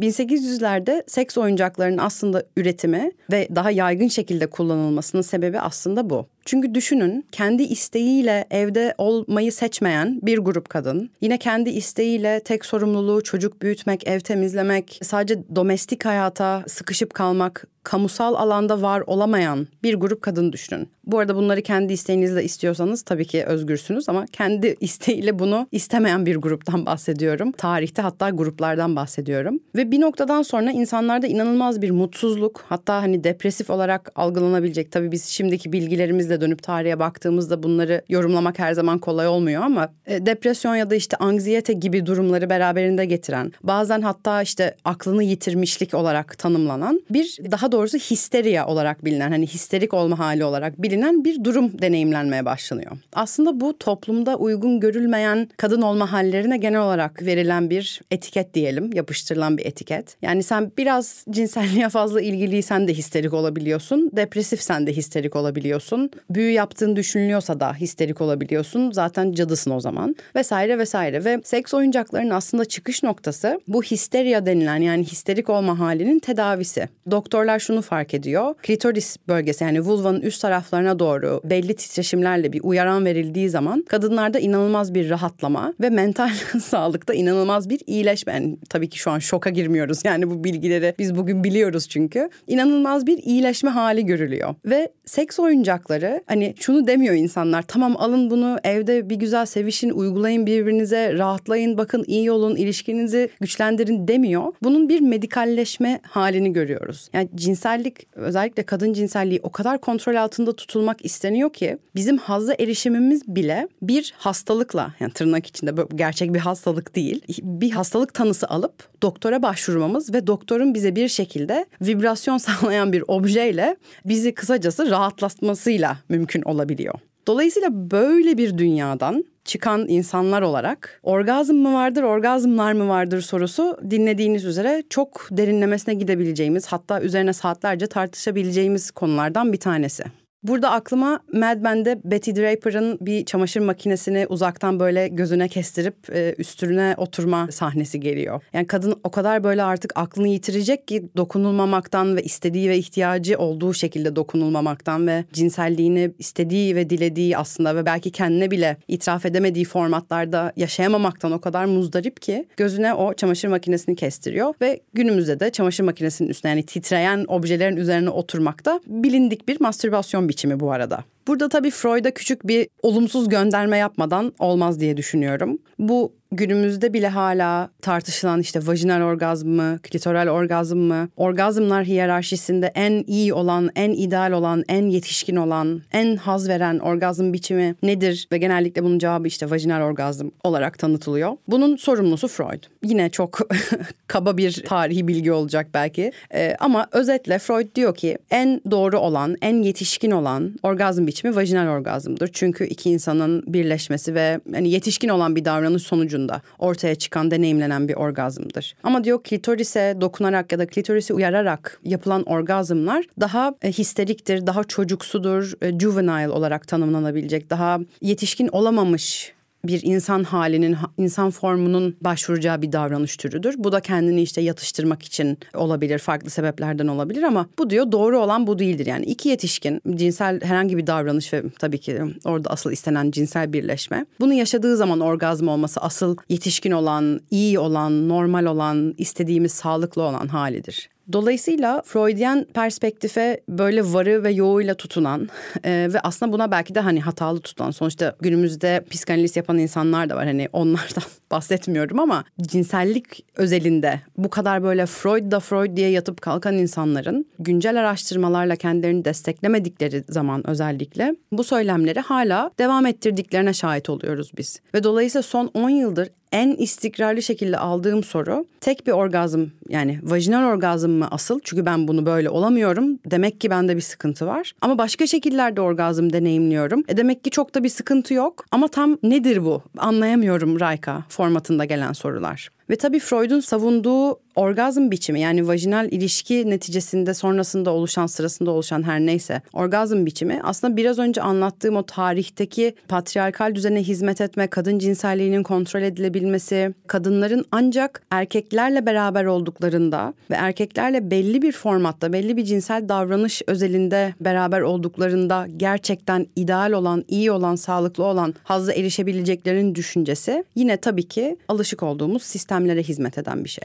1800'lerde 0.00 1.04
seks 1.06 1.38
oyuncaklarının 1.38 1.98
aslında 1.98 2.44
üretimi 2.56 3.12
ve 3.30 3.48
daha 3.54 3.70
yaygın 3.70 4.08
şekilde 4.08 4.46
kullanılmasının 4.46 5.22
sebebi 5.22 5.60
aslında 5.60 6.10
bu. 6.10 6.31
Çünkü 6.44 6.74
düşünün 6.74 7.26
kendi 7.32 7.62
isteğiyle 7.62 8.46
evde 8.50 8.94
olmayı 8.98 9.52
seçmeyen 9.52 10.20
bir 10.22 10.38
grup 10.38 10.68
kadın, 10.68 11.10
yine 11.20 11.38
kendi 11.38 11.70
isteğiyle 11.70 12.40
tek 12.40 12.64
sorumluluğu 12.64 13.22
çocuk 13.22 13.62
büyütmek, 13.62 14.08
ev 14.08 14.20
temizlemek, 14.20 14.98
sadece 15.02 15.56
domestik 15.56 16.04
hayata 16.04 16.64
sıkışıp 16.66 17.14
kalmak, 17.14 17.66
kamusal 17.82 18.34
alanda 18.34 18.82
var 18.82 19.02
olamayan 19.06 19.66
bir 19.82 19.94
grup 19.94 20.22
kadın 20.22 20.52
düşünün. 20.52 20.88
Bu 21.04 21.18
arada 21.18 21.36
bunları 21.36 21.62
kendi 21.62 21.92
isteğinizle 21.92 22.44
istiyorsanız 22.44 23.02
tabii 23.02 23.24
ki 23.24 23.44
özgürsünüz 23.44 24.08
ama 24.08 24.26
kendi 24.32 24.76
isteğiyle 24.80 25.38
bunu 25.38 25.68
istemeyen 25.72 26.26
bir 26.26 26.36
gruptan 26.36 26.86
bahsediyorum. 26.86 27.52
Tarihte 27.52 28.02
hatta 28.02 28.30
gruplardan 28.30 28.96
bahsediyorum. 28.96 29.60
Ve 29.76 29.90
bir 29.90 30.00
noktadan 30.00 30.42
sonra 30.42 30.70
insanlarda 30.70 31.26
inanılmaz 31.26 31.82
bir 31.82 31.90
mutsuzluk 31.90 32.64
hatta 32.68 33.02
hani 33.02 33.24
depresif 33.24 33.70
olarak 33.70 34.12
algılanabilecek 34.14 34.92
tabii 34.92 35.12
biz 35.12 35.24
şimdiki 35.24 35.72
bilgilerimizle 35.72 36.31
dönüp 36.40 36.62
tarihe 36.62 36.98
baktığımızda 36.98 37.62
bunları 37.62 38.02
yorumlamak 38.08 38.58
her 38.58 38.72
zaman 38.72 38.98
kolay 38.98 39.28
olmuyor 39.28 39.62
ama 39.62 39.88
e, 40.06 40.26
depresyon 40.26 40.76
ya 40.76 40.90
da 40.90 40.94
işte 40.94 41.16
anksiyete 41.16 41.72
gibi 41.72 42.06
durumları 42.06 42.50
beraberinde 42.50 43.04
getiren 43.04 43.52
bazen 43.62 44.02
hatta 44.02 44.42
işte 44.42 44.76
aklını 44.84 45.22
yitirmişlik 45.22 45.94
olarak 45.94 46.38
tanımlanan 46.38 47.02
bir 47.10 47.38
daha 47.50 47.72
doğrusu 47.72 47.98
histeriya 47.98 48.66
olarak 48.66 49.04
bilinen 49.04 49.30
hani 49.30 49.46
histerik 49.46 49.94
olma 49.94 50.18
hali 50.18 50.44
olarak 50.44 50.82
bilinen 50.82 51.24
bir 51.24 51.44
durum 51.44 51.82
deneyimlenmeye 51.82 52.44
başlanıyor. 52.44 52.92
Aslında 53.12 53.60
bu 53.60 53.78
toplumda 53.78 54.36
uygun 54.36 54.80
görülmeyen 54.80 55.48
kadın 55.56 55.82
olma 55.82 56.12
hallerine 56.12 56.56
genel 56.56 56.80
olarak 56.80 57.22
verilen 57.22 57.70
bir 57.70 58.00
etiket 58.10 58.54
diyelim, 58.54 58.92
yapıştırılan 58.92 59.58
bir 59.58 59.66
etiket. 59.66 60.16
Yani 60.22 60.42
sen 60.42 60.72
biraz 60.78 61.24
cinselliğe 61.30 61.88
fazla 61.88 62.20
ilgiliysen 62.20 62.88
de 62.88 62.94
histerik 62.94 63.32
olabiliyorsun, 63.32 64.10
depresifsen 64.12 64.86
de 64.86 64.92
histerik 64.92 65.36
olabiliyorsun. 65.36 66.10
Büyü 66.30 66.50
yaptığın 66.50 66.96
düşünülüyorsa 66.96 67.60
da 67.60 67.74
histerik 67.74 68.20
olabiliyorsun. 68.20 68.90
Zaten 68.90 69.32
cadısın 69.32 69.70
o 69.70 69.80
zaman 69.80 70.16
vesaire 70.34 70.78
vesaire 70.78 71.24
ve 71.24 71.40
seks 71.44 71.74
oyuncaklarının 71.74 72.30
aslında 72.30 72.64
çıkış 72.64 73.02
noktası 73.02 73.60
bu 73.68 73.82
histeriya 73.82 74.46
denilen 74.46 74.76
yani 74.76 75.04
histerik 75.04 75.50
olma 75.50 75.78
halinin 75.78 76.18
tedavisi. 76.18 76.88
Doktorlar 77.10 77.58
şunu 77.58 77.82
fark 77.82 78.14
ediyor. 78.14 78.54
Klitoris 78.54 79.16
bölgesi 79.28 79.64
yani 79.64 79.80
vulvanın 79.80 80.20
üst 80.20 80.42
taraflarına 80.42 80.98
doğru 80.98 81.40
belli 81.44 81.76
titreşimlerle 81.76 82.52
bir 82.52 82.60
uyaran 82.64 83.04
verildiği 83.04 83.50
zaman 83.50 83.84
kadınlarda 83.88 84.38
inanılmaz 84.38 84.94
bir 84.94 85.10
rahatlama 85.10 85.74
ve 85.80 85.90
mental 85.90 86.30
sağlıkta 86.64 87.14
inanılmaz 87.14 87.68
bir 87.68 87.80
iyileşme. 87.86 88.32
Yani 88.32 88.56
tabii 88.68 88.88
ki 88.88 88.98
şu 88.98 89.10
an 89.10 89.18
şoka 89.18 89.50
girmiyoruz. 89.50 90.04
Yani 90.04 90.30
bu 90.30 90.44
bilgileri 90.44 90.94
biz 90.98 91.16
bugün 91.16 91.44
biliyoruz 91.44 91.88
çünkü. 91.88 92.30
İnanılmaz 92.46 93.06
bir 93.06 93.18
iyileşme 93.18 93.70
hali 93.70 94.06
görülüyor. 94.06 94.54
Ve 94.64 94.88
seks 95.04 95.40
oyuncakları 95.40 96.11
hani 96.26 96.54
şunu 96.58 96.86
demiyor 96.86 97.14
insanlar. 97.14 97.62
Tamam 97.62 97.96
alın 97.98 98.30
bunu 98.30 98.58
evde 98.64 99.10
bir 99.10 99.16
güzel 99.16 99.46
sevişin, 99.46 99.90
uygulayın 99.90 100.46
birbirinize, 100.46 101.14
rahatlayın, 101.18 101.78
bakın 101.78 102.04
iyi 102.06 102.30
olun, 102.30 102.56
ilişkinizi 102.56 103.28
güçlendirin 103.40 104.08
demiyor. 104.08 104.52
Bunun 104.62 104.88
bir 104.88 105.00
medikalleşme 105.00 106.00
halini 106.02 106.52
görüyoruz. 106.52 107.08
Yani 107.12 107.28
cinsellik 107.34 108.16
özellikle 108.16 108.62
kadın 108.62 108.92
cinselliği 108.92 109.40
o 109.42 109.52
kadar 109.52 109.80
kontrol 109.80 110.14
altında 110.14 110.56
tutulmak 110.56 111.04
isteniyor 111.04 111.52
ki 111.52 111.78
bizim 111.94 112.18
hazza 112.18 112.54
erişimimiz 112.58 113.28
bile 113.28 113.68
bir 113.82 114.14
hastalıkla 114.16 114.94
yani 115.00 115.12
tırnak 115.12 115.46
içinde 115.46 115.72
gerçek 115.94 116.34
bir 116.34 116.38
hastalık 116.38 116.96
değil. 116.96 117.22
Bir 117.42 117.70
hastalık 117.70 118.14
tanısı 118.14 118.48
alıp 118.48 119.02
doktora 119.02 119.42
başvurmamız 119.42 120.14
ve 120.14 120.26
doktorun 120.26 120.74
bize 120.74 120.96
bir 120.96 121.08
şekilde 121.08 121.66
vibrasyon 121.80 122.38
sağlayan 122.38 122.92
bir 122.92 123.04
objeyle 123.08 123.76
bizi 124.04 124.34
kısacası 124.34 124.90
rahatlatmasıyla 124.90 125.98
mümkün 126.08 126.42
olabiliyor. 126.42 126.94
Dolayısıyla 127.26 127.68
böyle 127.72 128.38
bir 128.38 128.58
dünyadan 128.58 129.24
çıkan 129.44 129.88
insanlar 129.88 130.42
olarak 130.42 131.00
orgazm 131.02 131.54
mı 131.54 131.74
vardır, 131.74 132.02
orgazmlar 132.02 132.72
mı 132.72 132.88
vardır 132.88 133.20
sorusu 133.20 133.78
dinlediğiniz 133.90 134.44
üzere 134.44 134.82
çok 134.90 135.28
derinlemesine 135.30 135.94
gidebileceğimiz 135.94 136.66
hatta 136.66 137.00
üzerine 137.00 137.32
saatlerce 137.32 137.86
tartışabileceğimiz 137.86 138.90
konulardan 138.90 139.52
bir 139.52 139.60
tanesi. 139.60 140.04
Burada 140.42 140.70
aklıma 140.70 141.20
Mad 141.32 141.60
Men'de 141.60 142.00
Betty 142.04 142.30
Draper'ın 142.30 142.98
bir 143.00 143.24
çamaşır 143.24 143.60
makinesini 143.60 144.26
uzaktan 144.28 144.80
böyle 144.80 145.08
gözüne 145.08 145.48
kestirip 145.48 145.94
e, 146.12 146.34
üstüne 146.38 146.94
oturma 146.96 147.48
sahnesi 147.50 148.00
geliyor. 148.00 148.42
Yani 148.52 148.66
kadın 148.66 149.00
o 149.04 149.10
kadar 149.10 149.44
böyle 149.44 149.62
artık 149.62 149.92
aklını 149.94 150.28
yitirecek 150.28 150.88
ki 150.88 151.08
dokunulmamaktan 151.16 152.16
ve 152.16 152.22
istediği 152.22 152.70
ve 152.70 152.78
ihtiyacı 152.78 153.38
olduğu 153.38 153.74
şekilde 153.74 154.16
dokunulmamaktan 154.16 155.06
ve 155.06 155.24
cinselliğini 155.32 156.10
istediği 156.18 156.76
ve 156.76 156.90
dilediği 156.90 157.36
aslında 157.36 157.76
ve 157.76 157.86
belki 157.86 158.10
kendine 158.10 158.50
bile 158.50 158.76
itiraf 158.88 159.26
edemediği 159.26 159.64
formatlarda 159.64 160.52
yaşayamamaktan 160.56 161.32
o 161.32 161.40
kadar 161.40 161.64
muzdarip 161.64 162.22
ki 162.22 162.46
gözüne 162.56 162.94
o 162.94 163.14
çamaşır 163.14 163.48
makinesini 163.48 163.96
kestiriyor 163.96 164.54
ve 164.60 164.80
günümüzde 164.94 165.40
de 165.40 165.50
çamaşır 165.50 165.84
makinesinin 165.84 166.28
üstüne 166.28 166.50
yani 166.50 166.66
titreyen 166.66 167.24
objelerin 167.28 167.76
üzerine 167.76 168.10
oturmakta 168.10 168.80
bilindik 168.86 169.48
bir 169.48 169.60
mastürbasyon 169.60 170.31
biçimi 170.32 170.60
bu 170.60 170.72
arada. 170.72 171.04
Burada 171.26 171.48
tabii 171.48 171.70
Freud'a 171.70 172.10
küçük 172.10 172.46
bir 172.46 172.68
olumsuz 172.82 173.28
gönderme 173.28 173.78
yapmadan 173.78 174.32
olmaz 174.38 174.80
diye 174.80 174.96
düşünüyorum. 174.96 175.58
Bu 175.78 176.12
günümüzde 176.32 176.92
bile 176.92 177.08
hala 177.08 177.70
tartışılan 177.82 178.40
işte 178.40 178.66
vajinal 178.66 179.02
orgazm 179.02 179.48
mı, 179.48 179.78
klitoral 179.82 180.28
orgazm 180.28 180.78
mı, 180.78 181.08
orgazmlar 181.16 181.84
hiyerarşisinde 181.84 182.72
en 182.74 183.04
iyi 183.06 183.34
olan, 183.34 183.70
en 183.74 183.90
ideal 183.90 184.32
olan, 184.32 184.64
en 184.68 184.88
yetişkin 184.88 185.36
olan, 185.36 185.82
en 185.92 186.16
haz 186.16 186.48
veren 186.48 186.78
orgazm 186.78 187.32
biçimi 187.32 187.74
nedir? 187.82 188.28
Ve 188.32 188.38
genellikle 188.38 188.84
bunun 188.84 188.98
cevabı 188.98 189.28
işte 189.28 189.50
vajinal 189.50 189.82
orgazm 189.82 190.28
olarak 190.44 190.78
tanıtılıyor. 190.78 191.36
Bunun 191.48 191.76
sorumlusu 191.76 192.28
Freud. 192.28 192.62
Yine 192.84 193.10
çok 193.10 193.38
kaba 194.06 194.36
bir 194.36 194.62
tarihi 194.66 195.08
bilgi 195.08 195.32
olacak 195.32 195.66
belki. 195.74 196.12
Ee, 196.34 196.56
ama 196.60 196.86
özetle 196.92 197.38
Freud 197.38 197.74
diyor 197.74 197.94
ki 197.94 198.18
en 198.30 198.60
doğru 198.70 198.98
olan, 198.98 199.36
en 199.42 199.62
yetişkin 199.62 200.10
olan 200.10 200.54
orgazm 200.62 201.06
biçimi 201.06 201.36
vajinal 201.36 201.68
orgazmdır. 201.68 202.30
Çünkü 202.32 202.66
iki 202.66 202.90
insanın 202.90 203.44
birleşmesi 203.46 204.14
ve 204.14 204.40
hani 204.52 204.70
yetişkin 204.70 205.08
olan 205.08 205.36
bir 205.36 205.44
davranış 205.44 205.82
sonucunda 205.82 206.21
ortaya 206.58 206.94
çıkan, 206.94 207.30
deneyimlenen 207.30 207.88
bir 207.88 207.94
orgazmdır. 207.94 208.74
Ama 208.82 209.04
diyor 209.04 209.22
klitorise 209.22 209.96
dokunarak 210.00 210.52
ya 210.52 210.58
da 210.58 210.66
klitorisi 210.66 211.14
uyararak 211.14 211.80
yapılan 211.84 212.22
orgazmlar 212.22 213.04
daha 213.20 213.54
e, 213.62 213.72
histeriktir, 213.72 214.46
daha 214.46 214.64
çocuksudur, 214.64 215.52
e, 215.62 215.78
juvenile 215.78 216.28
olarak 216.28 216.68
tanımlanabilecek, 216.68 217.50
daha 217.50 217.80
yetişkin 218.00 218.48
olamamış 218.48 219.32
bir 219.64 219.80
insan 219.82 220.24
halinin, 220.24 220.76
insan 220.98 221.30
formunun 221.30 221.96
başvuracağı 222.00 222.62
bir 222.62 222.72
davranış 222.72 223.16
türüdür. 223.16 223.54
Bu 223.58 223.72
da 223.72 223.80
kendini 223.80 224.22
işte 224.22 224.40
yatıştırmak 224.40 225.02
için 225.02 225.38
olabilir, 225.54 225.98
farklı 225.98 226.30
sebeplerden 226.30 226.86
olabilir 226.86 227.22
ama 227.22 227.46
bu 227.58 227.70
diyor 227.70 227.92
doğru 227.92 228.18
olan 228.18 228.46
bu 228.46 228.58
değildir. 228.58 228.86
Yani 228.86 229.04
iki 229.04 229.28
yetişkin 229.28 229.80
cinsel 229.94 230.40
herhangi 230.40 230.76
bir 230.76 230.86
davranış 230.86 231.32
ve 231.32 231.42
tabii 231.58 231.78
ki 231.78 232.00
orada 232.24 232.50
asıl 232.50 232.72
istenen 232.72 233.10
cinsel 233.10 233.52
birleşme. 233.52 234.06
Bunu 234.20 234.34
yaşadığı 234.34 234.76
zaman 234.76 235.00
orgazm 235.00 235.48
olması 235.48 235.80
asıl 235.80 236.16
yetişkin 236.28 236.70
olan, 236.70 237.20
iyi 237.30 237.58
olan, 237.58 238.08
normal 238.08 238.44
olan, 238.44 238.94
istediğimiz 238.98 239.52
sağlıklı 239.52 240.02
olan 240.02 240.28
halidir. 240.28 240.91
Dolayısıyla 241.12 241.82
Freudian 241.84 242.46
perspektife 242.54 243.40
böyle 243.48 243.92
varı 243.92 244.24
ve 244.24 244.30
yoğuyla 244.30 244.74
tutunan 244.74 245.28
e, 245.64 245.88
ve 245.92 246.00
aslında 246.00 246.32
buna 246.32 246.50
belki 246.50 246.74
de 246.74 246.80
hani 246.80 247.00
hatalı 247.00 247.40
tutulan 247.40 247.70
sonuçta 247.70 248.16
günümüzde 248.20 248.84
psikanaliz 248.90 249.36
yapan 249.36 249.58
insanlar 249.58 250.10
da 250.10 250.16
var 250.16 250.26
hani 250.26 250.48
onlardan 250.52 251.02
bahsetmiyorum 251.30 252.00
ama 252.00 252.24
cinsellik 252.40 253.24
özelinde 253.36 254.00
bu 254.18 254.30
kadar 254.30 254.62
böyle 254.62 254.86
Freud 254.86 255.32
da 255.32 255.40
Freud 255.40 255.76
diye 255.76 255.90
yatıp 255.90 256.20
kalkan 256.20 256.54
insanların 256.54 257.26
güncel 257.38 257.80
araştırmalarla 257.80 258.56
kendilerini 258.56 259.04
desteklemedikleri 259.04 260.04
zaman 260.08 260.46
özellikle 260.46 261.14
bu 261.32 261.44
söylemleri 261.44 262.00
hala 262.00 262.50
devam 262.58 262.86
ettirdiklerine 262.86 263.52
şahit 263.52 263.90
oluyoruz 263.90 264.30
biz. 264.36 264.60
Ve 264.74 264.84
dolayısıyla 264.84 265.22
son 265.22 265.50
10 265.54 265.70
yıldır 265.70 266.08
en 266.32 266.56
istikrarlı 266.56 267.22
şekilde 267.22 267.58
aldığım 267.58 268.04
soru 268.04 268.46
tek 268.60 268.86
bir 268.86 268.92
orgazm 268.92 269.44
yani 269.68 270.00
vajinal 270.02 270.52
orgazm 270.52 270.90
mı 270.90 271.08
asıl? 271.10 271.40
Çünkü 271.44 271.66
ben 271.66 271.88
bunu 271.88 272.06
böyle 272.06 272.30
olamıyorum. 272.30 272.98
Demek 273.06 273.40
ki 273.40 273.50
bende 273.50 273.76
bir 273.76 273.80
sıkıntı 273.80 274.26
var. 274.26 274.52
Ama 274.60 274.78
başka 274.78 275.06
şekillerde 275.06 275.60
orgazm 275.60 276.10
deneyimliyorum. 276.12 276.84
E 276.88 276.96
demek 276.96 277.24
ki 277.24 277.30
çok 277.30 277.54
da 277.54 277.64
bir 277.64 277.68
sıkıntı 277.68 278.14
yok. 278.14 278.44
Ama 278.50 278.68
tam 278.68 278.98
nedir 279.02 279.44
bu? 279.44 279.62
Anlayamıyorum 279.78 280.60
Rayka 280.60 281.04
formatında 281.08 281.64
gelen 281.64 281.92
sorular. 281.92 282.50
Ve 282.72 282.76
tabii 282.76 282.98
Freud'un 282.98 283.40
savunduğu 283.40 284.18
orgazm 284.36 284.90
biçimi 284.90 285.20
yani 285.20 285.48
vajinal 285.48 285.88
ilişki 285.92 286.50
neticesinde 286.50 287.14
sonrasında 287.14 287.70
oluşan 287.70 288.06
sırasında 288.06 288.50
oluşan 288.50 288.82
her 288.82 289.00
neyse 289.00 289.42
orgazm 289.52 290.06
biçimi 290.06 290.40
aslında 290.44 290.76
biraz 290.76 290.98
önce 290.98 291.22
anlattığım 291.22 291.76
o 291.76 291.82
tarihteki 291.82 292.74
patriarkal 292.88 293.54
düzene 293.54 293.82
hizmet 293.82 294.20
etme, 294.20 294.46
kadın 294.46 294.78
cinselliğinin 294.78 295.42
kontrol 295.42 295.82
edilebilmesi, 295.82 296.74
kadınların 296.86 297.44
ancak 297.52 298.02
erkeklerle 298.10 298.86
beraber 298.86 299.24
olduklarında 299.24 300.14
ve 300.30 300.34
erkeklerle 300.34 301.10
belli 301.10 301.42
bir 301.42 301.52
formatta, 301.52 302.12
belli 302.12 302.36
bir 302.36 302.44
cinsel 302.44 302.88
davranış 302.88 303.42
özelinde 303.46 304.14
beraber 304.20 304.60
olduklarında 304.60 305.46
gerçekten 305.56 306.26
ideal 306.36 306.72
olan, 306.72 307.04
iyi 307.08 307.30
olan, 307.30 307.56
sağlıklı 307.56 308.04
olan 308.04 308.34
hazza 308.44 308.72
erişebileceklerinin 308.72 309.74
düşüncesi 309.74 310.44
yine 310.54 310.76
tabii 310.76 311.08
ki 311.08 311.36
alışık 311.48 311.82
olduğumuz 311.82 312.22
sistemlere 312.62 312.82
hizmet 312.82 313.18
eden 313.18 313.44
bir 313.44 313.48
şey. 313.48 313.64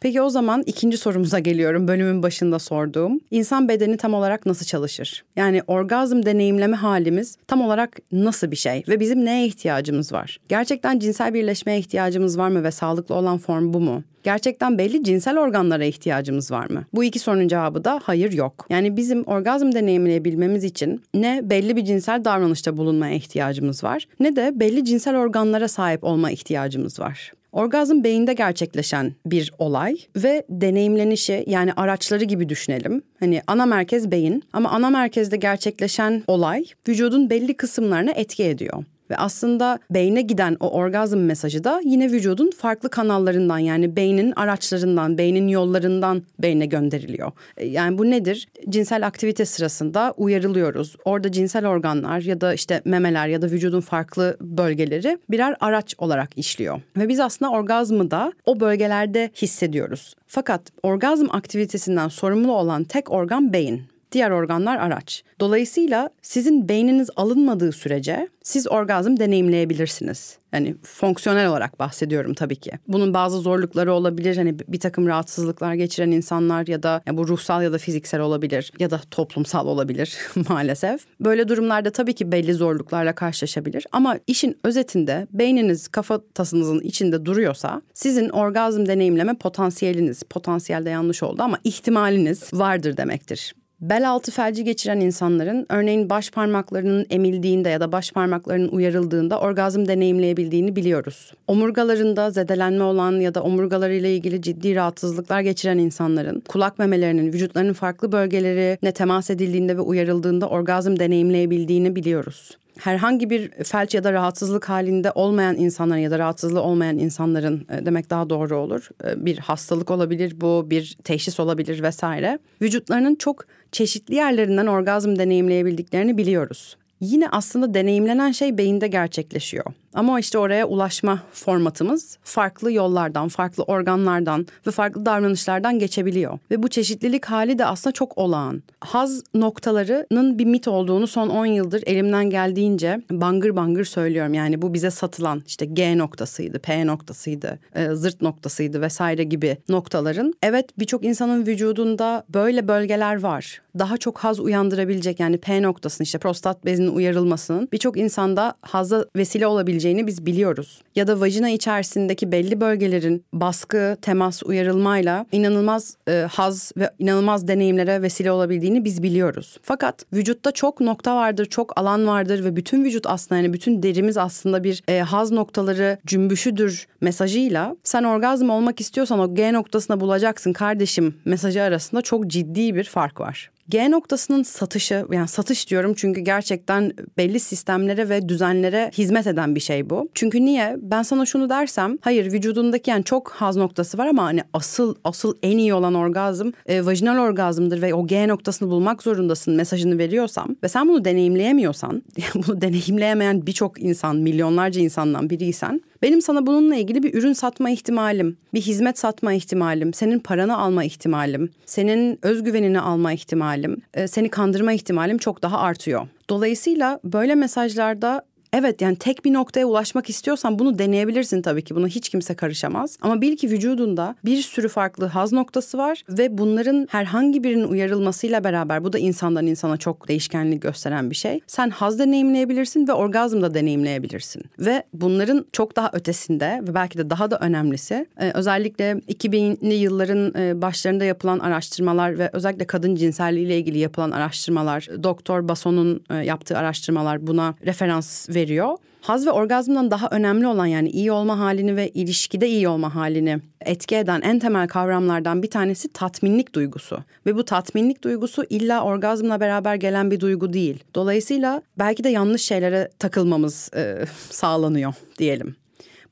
Peki 0.00 0.22
o 0.22 0.30
zaman 0.30 0.62
ikinci 0.66 0.96
sorumuza 0.96 1.38
geliyorum 1.38 1.88
bölümün 1.88 2.22
başında 2.22 2.58
sorduğum. 2.58 3.20
İnsan 3.30 3.68
bedeni 3.68 3.96
tam 3.96 4.14
olarak 4.14 4.46
nasıl 4.46 4.66
çalışır? 4.66 5.24
Yani 5.36 5.62
orgazm 5.66 6.22
deneyimleme 6.22 6.76
halimiz 6.76 7.36
tam 7.46 7.62
olarak 7.62 7.98
nasıl 8.12 8.50
bir 8.50 8.56
şey 8.56 8.82
ve 8.88 9.00
bizim 9.00 9.24
neye 9.24 9.46
ihtiyacımız 9.46 10.12
var? 10.12 10.38
Gerçekten 10.48 10.98
cinsel 10.98 11.34
birleşmeye 11.34 11.78
ihtiyacımız 11.78 12.38
var 12.38 12.48
mı 12.48 12.64
ve 12.64 12.70
sağlıklı 12.70 13.14
olan 13.14 13.38
form 13.38 13.72
bu 13.72 13.80
mu? 13.80 14.02
Gerçekten 14.22 14.78
belli 14.78 15.04
cinsel 15.04 15.38
organlara 15.38 15.84
ihtiyacımız 15.84 16.50
var 16.50 16.70
mı? 16.70 16.84
Bu 16.92 17.04
iki 17.04 17.18
sorunun 17.18 17.48
cevabı 17.48 17.84
da 17.84 18.00
hayır 18.02 18.32
yok. 18.32 18.66
Yani 18.70 18.96
bizim 18.96 19.22
orgazm 19.22 19.72
deneyimleyebilmemiz 19.72 20.64
için 20.64 21.02
ne 21.14 21.40
belli 21.44 21.76
bir 21.76 21.84
cinsel 21.84 22.24
davranışta 22.24 22.76
bulunmaya 22.76 23.14
ihtiyacımız 23.14 23.84
var 23.84 24.06
ne 24.20 24.36
de 24.36 24.52
belli 24.54 24.84
cinsel 24.84 25.16
organlara 25.16 25.68
sahip 25.68 26.04
olma 26.04 26.30
ihtiyacımız 26.30 27.00
var. 27.00 27.32
Orgazm 27.52 28.04
beyinde 28.04 28.32
gerçekleşen 28.32 29.14
bir 29.26 29.52
olay 29.58 29.96
ve 30.16 30.44
deneyimlenişi 30.48 31.44
yani 31.46 31.72
araçları 31.72 32.24
gibi 32.24 32.48
düşünelim. 32.48 33.02
Hani 33.20 33.42
ana 33.46 33.66
merkez 33.66 34.10
beyin 34.10 34.42
ama 34.52 34.70
ana 34.70 34.90
merkezde 34.90 35.36
gerçekleşen 35.36 36.22
olay 36.26 36.64
vücudun 36.88 37.30
belli 37.30 37.54
kısımlarına 37.54 38.10
etki 38.10 38.44
ediyor. 38.44 38.84
Ve 39.10 39.16
aslında 39.16 39.78
beyne 39.90 40.22
giden 40.22 40.56
o 40.60 40.70
orgazm 40.70 41.18
mesajı 41.18 41.64
da 41.64 41.80
yine 41.84 42.12
vücudun 42.12 42.50
farklı 42.50 42.90
kanallarından 42.90 43.58
yani 43.58 43.96
beynin 43.96 44.32
araçlarından, 44.36 45.18
beynin 45.18 45.48
yollarından 45.48 46.22
beyne 46.38 46.66
gönderiliyor. 46.66 47.32
E, 47.56 47.66
yani 47.66 47.98
bu 47.98 48.10
nedir? 48.10 48.48
Cinsel 48.68 49.06
aktivite 49.06 49.44
sırasında 49.44 50.14
uyarılıyoruz. 50.16 50.96
Orada 51.04 51.32
cinsel 51.32 51.66
organlar 51.66 52.20
ya 52.20 52.40
da 52.40 52.54
işte 52.54 52.82
memeler 52.84 53.28
ya 53.28 53.42
da 53.42 53.46
vücudun 53.46 53.80
farklı 53.80 54.36
bölgeleri 54.40 55.18
birer 55.30 55.56
araç 55.60 55.94
olarak 55.98 56.38
işliyor. 56.38 56.80
Ve 56.96 57.08
biz 57.08 57.20
aslında 57.20 57.50
orgazmı 57.50 58.10
da 58.10 58.32
o 58.46 58.60
bölgelerde 58.60 59.30
hissediyoruz. 59.42 60.14
Fakat 60.26 60.62
orgazm 60.82 61.26
aktivitesinden 61.30 62.08
sorumlu 62.08 62.52
olan 62.52 62.84
tek 62.84 63.10
organ 63.10 63.52
beyin. 63.52 63.82
Diğer 64.12 64.30
organlar 64.30 64.76
araç. 64.76 65.24
Dolayısıyla 65.40 66.10
sizin 66.22 66.68
beyniniz 66.68 67.10
alınmadığı 67.16 67.72
sürece 67.72 68.28
siz 68.42 68.68
orgazm 68.68 69.16
deneyimleyebilirsiniz. 69.16 70.38
Yani 70.52 70.76
fonksiyonel 70.82 71.48
olarak 71.48 71.78
bahsediyorum 71.78 72.34
tabii 72.34 72.56
ki. 72.56 72.72
Bunun 72.88 73.14
bazı 73.14 73.38
zorlukları 73.38 73.92
olabilir. 73.92 74.36
Hani 74.36 74.58
bir 74.58 74.80
takım 74.80 75.06
rahatsızlıklar 75.06 75.74
geçiren 75.74 76.10
insanlar 76.10 76.66
ya 76.66 76.82
da 76.82 77.02
yani 77.06 77.18
bu 77.18 77.28
ruhsal 77.28 77.62
ya 77.62 77.72
da 77.72 77.78
fiziksel 77.78 78.20
olabilir 78.20 78.72
ya 78.78 78.90
da 78.90 79.00
toplumsal 79.10 79.66
olabilir 79.66 80.16
maalesef. 80.48 81.00
Böyle 81.20 81.48
durumlarda 81.48 81.90
tabii 81.90 82.14
ki 82.14 82.32
belli 82.32 82.54
zorluklarla 82.54 83.14
karşılaşabilir. 83.14 83.86
Ama 83.92 84.18
işin 84.26 84.58
özetinde 84.64 85.26
beyniniz 85.32 85.88
kafatasınızın 85.88 86.80
içinde 86.80 87.24
duruyorsa 87.24 87.82
sizin 87.94 88.28
orgazm 88.28 88.86
deneyimleme 88.86 89.34
potansiyeliniz, 89.34 90.22
potansiyelde 90.22 90.90
yanlış 90.90 91.22
oldu 91.22 91.42
ama 91.42 91.58
ihtimaliniz 91.64 92.50
vardır 92.52 92.96
demektir. 92.96 93.54
Bel 93.80 94.10
altı 94.10 94.30
felci 94.32 94.64
geçiren 94.64 95.00
insanların 95.00 95.66
örneğin 95.68 96.10
baş 96.10 96.30
parmaklarının 96.30 97.06
emildiğinde 97.10 97.68
ya 97.68 97.80
da 97.80 97.92
baş 97.92 98.12
parmaklarının 98.12 98.68
uyarıldığında 98.68 99.40
orgazm 99.40 99.86
deneyimleyebildiğini 99.86 100.76
biliyoruz. 100.76 101.32
Omurgalarında 101.48 102.30
zedelenme 102.30 102.84
olan 102.84 103.20
ya 103.20 103.34
da 103.34 103.42
omurgalarıyla 103.42 104.08
ilgili 104.08 104.42
ciddi 104.42 104.74
rahatsızlıklar 104.74 105.40
geçiren 105.40 105.78
insanların 105.78 106.40
kulak 106.48 106.78
memelerinin 106.78 107.32
vücutlarının 107.32 107.72
farklı 107.72 108.12
bölgeleri 108.12 108.78
ne 108.82 108.92
temas 108.92 109.30
edildiğinde 109.30 109.76
ve 109.76 109.80
uyarıldığında 109.80 110.48
orgazm 110.48 110.98
deneyimleyebildiğini 110.98 111.96
biliyoruz. 111.96 112.50
Herhangi 112.80 113.30
bir 113.30 113.50
felç 113.64 113.94
ya 113.94 114.04
da 114.04 114.12
rahatsızlık 114.12 114.68
halinde 114.68 115.12
olmayan 115.14 115.56
insanların 115.56 116.00
ya 116.00 116.10
da 116.10 116.18
rahatsızlığı 116.18 116.62
olmayan 116.62 116.98
insanların 116.98 117.66
e, 117.70 117.86
demek 117.86 118.10
daha 118.10 118.30
doğru 118.30 118.56
olur. 118.56 118.88
E, 119.04 119.24
bir 119.24 119.38
hastalık 119.38 119.90
olabilir 119.90 120.40
bu, 120.40 120.66
bir 120.70 120.96
teşhis 121.04 121.40
olabilir 121.40 121.82
vesaire. 121.82 122.38
Vücutlarının 122.62 123.14
çok 123.14 123.44
çeşitli 123.72 124.14
yerlerinden 124.14 124.66
orgazm 124.66 125.16
deneyimleyebildiklerini 125.16 126.18
biliyoruz. 126.18 126.76
Yine 127.00 127.28
aslında 127.28 127.74
deneyimlenen 127.74 128.32
şey 128.32 128.58
beyinde 128.58 128.88
gerçekleşiyor. 128.88 129.64
Ama 129.94 130.20
işte 130.20 130.38
oraya 130.38 130.66
ulaşma 130.66 131.22
formatımız 131.32 132.18
farklı 132.22 132.72
yollardan, 132.72 133.28
farklı 133.28 133.62
organlardan 133.62 134.46
ve 134.66 134.70
farklı 134.70 135.06
davranışlardan 135.06 135.78
geçebiliyor. 135.78 136.38
Ve 136.50 136.62
bu 136.62 136.68
çeşitlilik 136.68 137.24
hali 137.24 137.58
de 137.58 137.66
aslında 137.66 137.92
çok 137.94 138.18
olağan. 138.18 138.62
Haz 138.80 139.22
noktalarının 139.34 140.38
bir 140.38 140.44
mit 140.44 140.68
olduğunu 140.68 141.06
son 141.06 141.28
10 141.28 141.46
yıldır 141.46 141.82
elimden 141.86 142.30
geldiğince 142.30 143.02
bangır 143.10 143.56
bangır 143.56 143.84
söylüyorum. 143.84 144.34
Yani 144.34 144.62
bu 144.62 144.74
bize 144.74 144.90
satılan 144.90 145.42
işte 145.46 145.66
G 145.66 145.98
noktasıydı, 145.98 146.58
P 146.58 146.86
noktasıydı, 146.86 147.58
e, 147.74 147.94
zırt 147.94 148.22
noktasıydı 148.22 148.80
vesaire 148.80 149.24
gibi 149.24 149.56
noktaların. 149.68 150.34
Evet 150.42 150.78
birçok 150.78 151.04
insanın 151.04 151.46
vücudunda 151.46 152.24
böyle 152.28 152.68
bölgeler 152.68 153.22
var. 153.22 153.62
Daha 153.78 153.96
çok 153.96 154.18
haz 154.18 154.40
uyandırabilecek 154.40 155.20
yani 155.20 155.38
P 155.38 155.62
noktasının 155.62 156.04
işte 156.04 156.18
prostat 156.18 156.64
bezinin 156.64 156.94
uyarılmasının 156.94 157.68
birçok 157.72 157.96
insanda 157.96 158.54
haza 158.62 159.04
vesile 159.16 159.46
olabilecek 159.46 159.79
olabileceğini 159.80 160.06
biz 160.06 160.26
biliyoruz. 160.26 160.82
Ya 160.94 161.06
da 161.06 161.20
vajina 161.20 161.48
içerisindeki 161.48 162.32
belli 162.32 162.60
bölgelerin 162.60 163.24
baskı, 163.32 163.96
temas, 164.02 164.42
uyarılmayla 164.42 165.26
inanılmaz 165.32 165.96
e, 166.08 166.26
haz 166.30 166.72
ve 166.76 166.90
inanılmaz 166.98 167.48
deneyimlere 167.48 168.02
vesile 168.02 168.32
olabildiğini 168.32 168.84
biz 168.84 169.02
biliyoruz. 169.02 169.58
Fakat 169.62 170.04
vücutta 170.12 170.52
çok 170.52 170.80
nokta 170.80 171.16
vardır, 171.16 171.46
çok 171.46 171.78
alan 171.78 172.06
vardır 172.06 172.44
ve 172.44 172.56
bütün 172.56 172.84
vücut 172.84 173.06
aslında 173.06 173.40
yani 173.40 173.52
bütün 173.52 173.82
derimiz 173.82 174.16
aslında 174.16 174.64
bir 174.64 174.82
e, 174.88 175.00
haz 175.00 175.30
noktaları 175.32 175.98
cümbüşüdür 176.06 176.86
mesajıyla 177.00 177.76
sen 177.84 178.04
orgazm 178.04 178.50
olmak 178.50 178.80
istiyorsan 178.80 179.18
o 179.18 179.34
G 179.34 179.52
noktasına 179.52 180.00
bulacaksın 180.00 180.52
kardeşim 180.52 181.14
mesajı 181.24 181.62
arasında 181.62 182.02
çok 182.02 182.26
ciddi 182.26 182.74
bir 182.74 182.84
fark 182.84 183.20
var. 183.20 183.50
G 183.70 183.90
noktasının 183.90 184.42
satışı 184.42 185.06
yani 185.12 185.28
satış 185.28 185.70
diyorum 185.70 185.94
çünkü 185.96 186.20
gerçekten 186.20 186.92
belli 187.18 187.40
sistemlere 187.40 188.08
ve 188.08 188.28
düzenlere 188.28 188.90
hizmet 188.98 189.26
eden 189.26 189.54
bir 189.54 189.60
şey 189.60 189.90
bu. 189.90 190.08
Çünkü 190.14 190.44
niye? 190.44 190.76
Ben 190.78 191.02
sana 191.02 191.26
şunu 191.26 191.50
dersem 191.50 191.98
hayır 192.00 192.32
vücudundaki 192.32 192.90
yani 192.90 193.04
çok 193.04 193.30
haz 193.30 193.56
noktası 193.56 193.98
var 193.98 194.06
ama 194.06 194.24
hani 194.24 194.40
asıl 194.52 194.94
asıl 195.04 195.34
en 195.42 195.58
iyi 195.58 195.74
olan 195.74 195.94
orgazm 195.94 196.50
e, 196.66 196.86
vajinal 196.86 197.18
orgazmdır 197.18 197.82
ve 197.82 197.94
o 197.94 198.06
G 198.06 198.28
noktasını 198.28 198.70
bulmak 198.70 199.02
zorundasın 199.02 199.54
mesajını 199.54 199.98
veriyorsam 199.98 200.56
ve 200.62 200.68
sen 200.68 200.88
bunu 200.88 201.04
deneyimleyemiyorsan 201.04 202.02
bunu 202.34 202.60
deneyimleyemeyen 202.60 203.46
birçok 203.46 203.82
insan 203.82 204.16
milyonlarca 204.16 204.80
insandan 204.80 205.30
biriysen 205.30 205.80
benim 206.02 206.22
sana 206.22 206.46
bununla 206.46 206.76
ilgili 206.76 207.02
bir 207.02 207.14
ürün 207.14 207.32
satma 207.32 207.70
ihtimalim, 207.70 208.36
bir 208.54 208.60
hizmet 208.60 208.98
satma 208.98 209.32
ihtimalim, 209.32 209.94
senin 209.94 210.18
paranı 210.18 210.58
alma 210.58 210.84
ihtimalim, 210.84 211.50
senin 211.66 212.18
özgüvenini 212.22 212.80
alma 212.80 213.12
ihtimalim, 213.12 213.82
e, 213.94 214.08
seni 214.08 214.28
kandırma 214.28 214.72
ihtimalim 214.72 215.18
çok 215.18 215.42
daha 215.42 215.58
artıyor. 215.58 216.08
Dolayısıyla 216.30 217.00
böyle 217.04 217.34
mesajlarda 217.34 218.22
Evet 218.52 218.82
yani 218.82 218.96
tek 218.96 219.24
bir 219.24 219.32
noktaya 219.32 219.66
ulaşmak 219.66 220.10
istiyorsan 220.10 220.58
bunu 220.58 220.78
deneyebilirsin 220.78 221.42
tabii 221.42 221.64
ki. 221.64 221.74
Buna 221.74 221.86
hiç 221.86 222.08
kimse 222.08 222.34
karışamaz. 222.34 222.96
Ama 223.00 223.20
bil 223.20 223.36
ki 223.36 223.50
vücudunda 223.50 224.14
bir 224.24 224.42
sürü 224.42 224.68
farklı 224.68 225.06
haz 225.06 225.32
noktası 225.32 225.78
var 225.78 226.04
ve 226.08 226.38
bunların 226.38 226.86
herhangi 226.90 227.44
birinin 227.44 227.64
uyarılmasıyla 227.64 228.44
beraber 228.44 228.84
bu 228.84 228.92
da 228.92 228.98
insandan 228.98 229.46
insana 229.46 229.76
çok 229.76 230.08
değişkenlik 230.08 230.62
gösteren 230.62 231.10
bir 231.10 231.16
şey. 231.16 231.40
Sen 231.46 231.70
haz 231.70 231.98
deneyimleyebilirsin 231.98 232.88
ve 232.88 232.92
orgazm 232.92 233.42
da 233.42 233.54
deneyimleyebilirsin. 233.54 234.42
Ve 234.58 234.82
bunların 234.92 235.46
çok 235.52 235.76
daha 235.76 235.90
ötesinde 235.92 236.60
ve 236.68 236.74
belki 236.74 236.98
de 236.98 237.10
daha 237.10 237.30
da 237.30 237.38
önemlisi 237.38 238.06
e, 238.20 238.30
özellikle 238.34 238.92
2000'li 238.92 239.74
yılların 239.74 240.34
e, 240.42 240.62
başlarında 240.62 241.04
yapılan 241.04 241.38
araştırmalar 241.38 242.18
ve 242.18 242.30
özellikle 242.32 242.66
kadın 242.66 242.94
cinselliği 242.94 243.46
ile 243.46 243.58
ilgili 243.58 243.78
yapılan 243.78 244.10
araştırmalar, 244.10 244.88
Doktor 245.02 245.48
Bason'un 245.48 246.04
e, 246.10 246.14
yaptığı 246.14 246.58
araştırmalar 246.58 247.26
buna 247.26 247.54
referans 247.66 248.28
veriyor 248.28 248.39
veriyor. 248.40 248.76
Haz 249.00 249.26
ve 249.26 249.30
orgazmdan 249.30 249.90
daha 249.90 250.08
önemli 250.10 250.46
olan 250.46 250.66
yani 250.66 250.90
iyi 250.90 251.12
olma 251.12 251.38
halini 251.38 251.76
ve 251.76 251.88
ilişkide 251.88 252.48
iyi 252.48 252.68
olma 252.68 252.94
halini 252.94 253.38
etki 253.60 253.96
eden 253.96 254.20
en 254.20 254.38
temel 254.38 254.68
kavramlardan 254.68 255.42
bir 255.42 255.50
tanesi 255.50 255.92
tatminlik 255.92 256.54
duygusu. 256.54 256.98
Ve 257.26 257.36
bu 257.36 257.44
tatminlik 257.44 258.04
duygusu 258.04 258.44
illa 258.50 258.84
orgazmla 258.84 259.40
beraber 259.40 259.74
gelen 259.74 260.10
bir 260.10 260.20
duygu 260.20 260.52
değil. 260.52 260.84
Dolayısıyla 260.94 261.62
belki 261.78 262.04
de 262.04 262.08
yanlış 262.08 262.42
şeylere 262.42 262.88
takılmamız 262.98 263.70
e, 263.76 264.04
sağlanıyor 264.30 264.94
diyelim. 265.18 265.56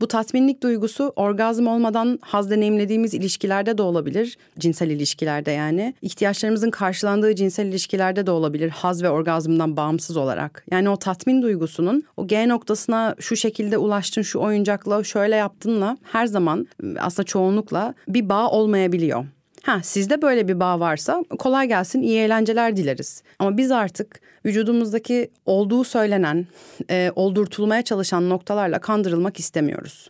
Bu 0.01 0.09
tatminlik 0.09 0.63
duygusu 0.63 1.13
orgazm 1.17 1.67
olmadan 1.67 2.19
haz 2.23 2.51
deneyimlediğimiz 2.51 3.15
ilişkilerde 3.15 3.79
de 3.79 3.83
olabilir. 3.83 4.39
Cinsel 4.59 4.91
ilişkilerde 4.91 5.51
yani. 5.51 5.95
İhtiyaçlarımızın 6.03 6.71
karşılandığı 6.71 7.35
cinsel 7.35 7.67
ilişkilerde 7.67 8.27
de 8.27 8.31
olabilir. 8.31 8.69
Haz 8.69 9.03
ve 9.03 9.11
orgazmdan 9.11 9.77
bağımsız 9.77 10.17
olarak. 10.17 10.65
Yani 10.71 10.89
o 10.89 10.97
tatmin 10.97 11.43
duygusunun 11.43 12.03
o 12.17 12.27
G 12.27 12.49
noktasına 12.49 13.15
şu 13.21 13.37
şekilde 13.37 13.79
ulaştın, 13.79 14.23
şu 14.23 14.39
oyuncakla, 14.39 15.05
şöyle 15.05 15.37
yaptınla 15.37 15.99
her 16.13 16.27
zaman 16.27 16.69
aslında 16.99 17.27
çoğunlukla 17.27 17.95
bir 18.09 18.29
bağ 18.29 18.51
olmayabiliyor. 18.51 19.25
Ha 19.63 19.81
sizde 19.83 20.23
böyle 20.23 20.49
bir 20.49 20.61
bağ 20.61 20.81
varsa 20.81 21.25
kolay 21.39 21.69
gelsin 21.69 22.03
iyi 22.03 22.19
eğlenceler 22.19 22.77
dileriz. 22.77 23.23
Ama 23.39 23.57
biz 23.57 23.71
artık 23.71 24.21
vücudumuzdaki 24.49 25.31
olduğu 25.47 25.85
söylenen, 25.85 26.47
e, 26.91 27.13
oldurtulmaya 27.17 27.83
çalışan 27.83 28.29
noktalarla 28.29 28.79
kandırılmak 28.79 29.39
istemiyoruz. 29.39 30.09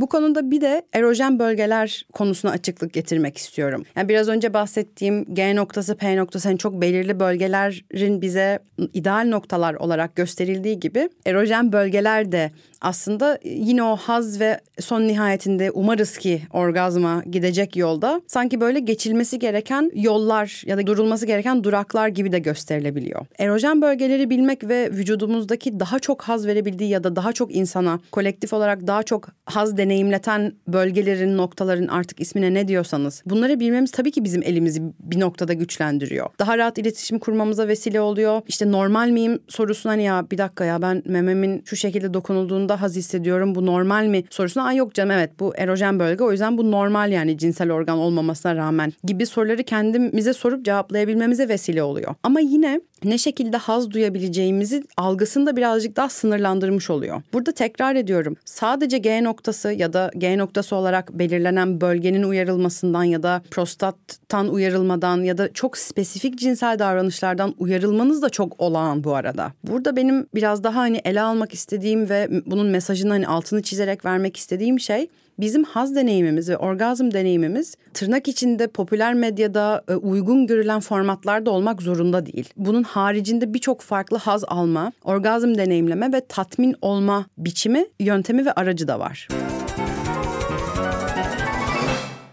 Bu 0.00 0.08
konuda 0.08 0.50
bir 0.50 0.60
de 0.60 0.82
erojen 0.92 1.38
bölgeler 1.38 2.06
konusuna 2.12 2.50
açıklık 2.50 2.92
getirmek 2.92 3.36
istiyorum. 3.36 3.84
Yani 3.96 4.08
biraz 4.08 4.28
önce 4.28 4.54
bahsettiğim 4.54 5.34
G 5.34 5.56
noktası, 5.56 5.96
P 5.96 6.16
noktası 6.16 6.48
yani 6.48 6.58
çok 6.58 6.80
belirli 6.80 7.20
bölgelerin 7.20 8.22
bize 8.22 8.58
ideal 8.92 9.28
noktalar 9.28 9.74
olarak 9.74 10.16
gösterildiği 10.16 10.80
gibi 10.80 11.08
erojen 11.26 11.72
bölgeler 11.72 12.32
de 12.32 12.50
aslında 12.84 13.38
yine 13.44 13.82
o 13.82 13.96
haz 13.96 14.40
ve 14.40 14.60
son 14.80 15.02
nihayetinde 15.02 15.70
umarız 15.70 16.18
ki 16.18 16.42
orgazma 16.52 17.22
gidecek 17.30 17.76
yolda 17.76 18.20
sanki 18.26 18.60
böyle 18.60 18.80
geçilmesi 18.80 19.38
gereken 19.38 19.90
yollar 19.94 20.62
ya 20.66 20.78
da 20.78 20.86
durulması 20.86 21.26
gereken 21.26 21.64
duraklar 21.64 22.08
gibi 22.08 22.32
de 22.32 22.38
gösterilebiliyor. 22.38 23.26
Erojen 23.38 23.82
bölgeleri 23.82 24.30
bilmek 24.30 24.68
ve 24.68 24.90
vücudumuzdaki 24.90 25.80
daha 25.80 25.98
çok 25.98 26.22
haz 26.22 26.46
verebildiği 26.46 26.90
ya 26.90 27.04
da 27.04 27.16
daha 27.16 27.32
çok 27.32 27.54
insana 27.54 28.00
kolektif 28.12 28.52
olarak 28.52 28.86
daha 28.86 29.02
çok 29.02 29.28
haz 29.46 29.76
deneyimleten 29.76 30.52
bölgelerin, 30.68 31.36
noktaların 31.36 31.86
artık 31.86 32.20
ismine 32.20 32.54
ne 32.54 32.68
diyorsanız 32.68 33.22
bunları 33.26 33.60
bilmemiz 33.60 33.90
tabii 33.90 34.10
ki 34.10 34.24
bizim 34.24 34.42
elimizi 34.42 34.82
bir 34.98 35.20
noktada 35.20 35.52
güçlendiriyor. 35.52 36.30
Daha 36.38 36.58
rahat 36.58 36.78
iletişim 36.78 37.18
kurmamıza 37.18 37.68
vesile 37.68 38.00
oluyor. 38.00 38.42
İşte 38.48 38.72
normal 38.72 39.08
miyim 39.08 39.38
sorusuna 39.48 39.92
hani 39.92 40.02
ya 40.02 40.26
bir 40.30 40.38
dakika 40.38 40.64
ya 40.64 40.82
ben 40.82 41.02
mememin 41.06 41.62
şu 41.64 41.76
şekilde 41.76 42.14
dokunulduğunda 42.14 42.73
haz 42.76 42.96
hissediyorum 42.96 43.54
bu 43.54 43.66
normal 43.66 44.06
mi 44.06 44.24
sorusuna 44.30 44.64
ay 44.64 44.76
yok 44.76 44.94
canım 44.94 45.10
evet 45.10 45.30
bu 45.40 45.56
erojen 45.56 45.98
bölge 45.98 46.24
o 46.24 46.32
yüzden 46.32 46.58
bu 46.58 46.70
normal 46.70 47.12
yani 47.12 47.38
cinsel 47.38 47.72
organ 47.72 47.98
olmamasına 47.98 48.56
rağmen 48.56 48.92
gibi 49.04 49.26
soruları 49.26 49.62
kendimize 49.62 50.32
sorup 50.32 50.64
cevaplayabilmemize 50.64 51.48
vesile 51.48 51.82
oluyor. 51.82 52.14
Ama 52.22 52.40
yine 52.40 52.80
ne 53.04 53.18
şekilde 53.18 53.56
haz 53.56 53.90
duyabileceğimizi 53.90 54.84
algısını 54.96 55.46
da 55.46 55.56
birazcık 55.56 55.96
daha 55.96 56.08
sınırlandırmış 56.08 56.90
oluyor. 56.90 57.22
Burada 57.32 57.52
tekrar 57.52 57.94
ediyorum. 57.94 58.36
Sadece 58.44 58.98
G 58.98 59.24
noktası 59.24 59.72
ya 59.72 59.92
da 59.92 60.10
G 60.18 60.38
noktası 60.38 60.76
olarak 60.76 61.12
belirlenen 61.12 61.80
bölgenin 61.80 62.22
uyarılmasından 62.22 63.04
ya 63.04 63.22
da 63.22 63.42
prostattan 63.50 64.48
uyarılmadan 64.48 65.22
ya 65.22 65.38
da 65.38 65.52
çok 65.52 65.78
spesifik 65.78 66.38
cinsel 66.38 66.78
davranışlardan 66.78 67.54
uyarılmanız 67.58 68.22
da 68.22 68.30
çok 68.30 68.60
olağan 68.60 69.04
bu 69.04 69.14
arada. 69.14 69.52
Burada 69.64 69.96
benim 69.96 70.26
biraz 70.34 70.64
daha 70.64 70.80
hani 70.80 71.00
ele 71.04 71.20
almak 71.20 71.54
istediğim 71.54 72.08
ve 72.08 72.28
bunun 72.46 72.66
mesajını 72.66 73.12
hani 73.12 73.26
altını 73.26 73.62
çizerek 73.62 74.04
vermek 74.04 74.36
istediğim 74.36 74.80
şey 74.80 75.08
bizim 75.38 75.64
haz 75.64 75.94
deneyimimiz 75.94 76.48
ve 76.48 76.56
orgazm 76.56 77.10
deneyimimiz 77.10 77.74
tırnak 77.94 78.28
içinde 78.28 78.66
popüler 78.66 79.14
medyada 79.14 79.84
e, 79.88 79.94
uygun 79.94 80.46
görülen 80.46 80.80
formatlarda 80.80 81.50
olmak 81.50 81.82
zorunda 81.82 82.26
değil. 82.26 82.48
Bunun 82.56 82.82
haricinde 82.82 83.54
birçok 83.54 83.80
farklı 83.80 84.16
haz 84.16 84.44
alma, 84.44 84.92
orgazm 85.04 85.54
deneyimleme 85.54 86.12
ve 86.12 86.20
tatmin 86.28 86.76
olma 86.82 87.26
biçimi, 87.38 87.86
yöntemi 88.00 88.46
ve 88.46 88.52
aracı 88.52 88.88
da 88.88 88.98
var. 88.98 89.28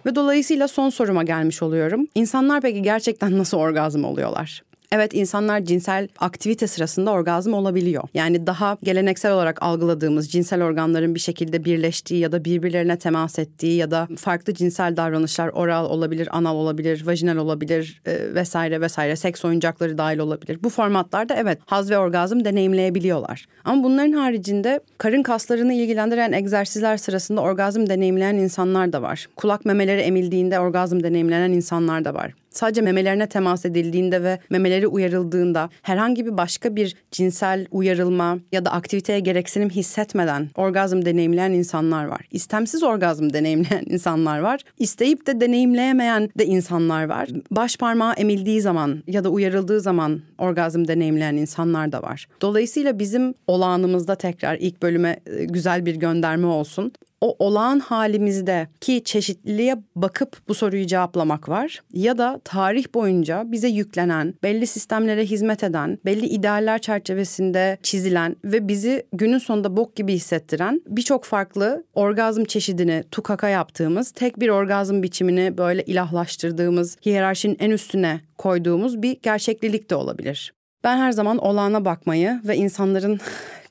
Ve 0.05 0.15
dolayısıyla 0.15 0.67
son 0.67 0.89
soruma 0.89 1.23
gelmiş 1.23 1.61
oluyorum. 1.61 2.07
İnsanlar 2.15 2.61
peki 2.61 2.81
gerçekten 2.81 3.37
nasıl 3.37 3.57
orgazm 3.57 4.03
oluyorlar? 4.03 4.63
Evet 4.93 5.13
insanlar 5.13 5.61
cinsel 5.61 6.07
aktivite 6.19 6.67
sırasında 6.67 7.11
orgazm 7.11 7.53
olabiliyor. 7.53 8.03
Yani 8.13 8.47
daha 8.47 8.77
geleneksel 8.83 9.31
olarak 9.31 9.63
algıladığımız 9.63 10.29
cinsel 10.29 10.63
organların 10.63 11.15
bir 11.15 11.19
şekilde 11.19 11.65
birleştiği 11.65 12.19
ya 12.19 12.31
da 12.31 12.45
birbirlerine 12.45 12.99
temas 12.99 13.39
ettiği 13.39 13.75
ya 13.77 13.91
da 13.91 14.07
farklı 14.17 14.53
cinsel 14.53 14.97
davranışlar 14.97 15.47
oral 15.47 15.85
olabilir, 15.85 16.29
anal 16.31 16.55
olabilir, 16.55 17.05
vajinal 17.05 17.37
olabilir 17.37 18.01
e, 18.05 18.35
vesaire 18.35 18.81
vesaire 18.81 19.15
seks 19.15 19.45
oyuncakları 19.45 19.97
dahil 19.97 20.19
olabilir. 20.19 20.63
Bu 20.63 20.69
formatlarda 20.69 21.35
evet 21.35 21.59
haz 21.65 21.91
ve 21.91 21.97
orgazm 21.97 22.43
deneyimleyebiliyorlar. 22.45 23.45
Ama 23.65 23.83
bunların 23.83 24.13
haricinde 24.13 24.79
karın 24.97 25.23
kaslarını 25.23 25.73
ilgilendiren 25.73 26.31
egzersizler 26.31 26.97
sırasında 26.97 27.41
orgazm 27.41 27.87
deneyimleyen 27.87 28.35
insanlar 28.35 28.93
da 28.93 29.01
var. 29.01 29.27
Kulak 29.35 29.65
memeleri 29.65 30.01
emildiğinde 30.01 30.59
orgazm 30.59 31.03
deneyimlenen 31.03 31.51
insanlar 31.51 32.05
da 32.05 32.13
var 32.13 32.33
sadece 32.51 32.81
memelerine 32.81 33.29
temas 33.29 33.65
edildiğinde 33.65 34.23
ve 34.23 34.39
memeleri 34.49 34.87
uyarıldığında 34.87 35.69
herhangi 35.81 36.25
bir 36.25 36.37
başka 36.37 36.75
bir 36.75 36.95
cinsel 37.11 37.67
uyarılma 37.71 38.39
ya 38.51 38.65
da 38.65 38.71
aktiviteye 38.71 39.19
gereksinim 39.19 39.69
hissetmeden 39.69 40.49
orgazm 40.55 41.05
deneyimleyen 41.05 41.51
insanlar 41.51 42.05
var. 42.05 42.21
İstemsiz 42.31 42.83
orgazm 42.83 43.33
deneyimleyen 43.33 43.83
insanlar 43.89 44.39
var. 44.39 44.61
İsteyip 44.79 45.27
de 45.27 45.41
deneyimleyemeyen 45.41 46.29
de 46.39 46.45
insanlar 46.45 47.05
var. 47.05 47.29
Baş 47.51 47.77
parmağı 47.77 48.13
emildiği 48.13 48.61
zaman 48.61 49.03
ya 49.07 49.23
da 49.23 49.29
uyarıldığı 49.29 49.81
zaman 49.81 50.21
orgazm 50.37 50.87
deneyimleyen 50.87 51.35
insanlar 51.35 51.91
da 51.91 52.01
var. 52.01 52.27
Dolayısıyla 52.41 52.99
bizim 52.99 53.33
olağanımızda 53.47 54.15
tekrar 54.15 54.55
ilk 54.55 54.81
bölüme 54.81 55.19
e, 55.25 55.45
güzel 55.45 55.85
bir 55.85 55.95
gönderme 55.95 56.47
olsun 56.47 56.91
o 57.21 57.35
olağan 57.39 57.79
halimizde 57.79 58.67
ki 58.81 59.01
çeşitliliğe 59.05 59.75
bakıp 59.95 60.37
bu 60.47 60.53
soruyu 60.53 60.87
cevaplamak 60.87 61.49
var 61.49 61.81
ya 61.93 62.17
da 62.17 62.41
tarih 62.43 62.93
boyunca 62.93 63.43
bize 63.51 63.67
yüklenen, 63.67 64.33
belli 64.43 64.67
sistemlere 64.67 65.25
hizmet 65.25 65.63
eden, 65.63 65.99
belli 66.05 66.25
idealler 66.25 66.79
çerçevesinde 66.79 67.77
çizilen 67.83 68.35
ve 68.45 68.67
bizi 68.67 69.03
günün 69.13 69.37
sonunda 69.37 69.77
bok 69.77 69.95
gibi 69.95 70.13
hissettiren 70.13 70.81
birçok 70.87 71.25
farklı 71.25 71.83
orgazm 71.93 72.43
çeşidini 72.43 73.03
tukaka 73.11 73.49
yaptığımız, 73.49 74.11
tek 74.11 74.39
bir 74.39 74.49
orgazm 74.49 75.03
biçimini 75.03 75.57
böyle 75.57 75.83
ilahlaştırdığımız, 75.83 76.97
hiyerarşinin 77.05 77.57
en 77.59 77.71
üstüne 77.71 78.21
koyduğumuz 78.37 79.01
bir 79.01 79.17
gerçeklilik 79.23 79.89
de 79.89 79.95
olabilir. 79.95 80.53
Ben 80.83 80.97
her 80.97 81.11
zaman 81.11 81.37
olağana 81.37 81.85
bakmayı 81.85 82.41
ve 82.47 82.55
insanların 82.55 83.19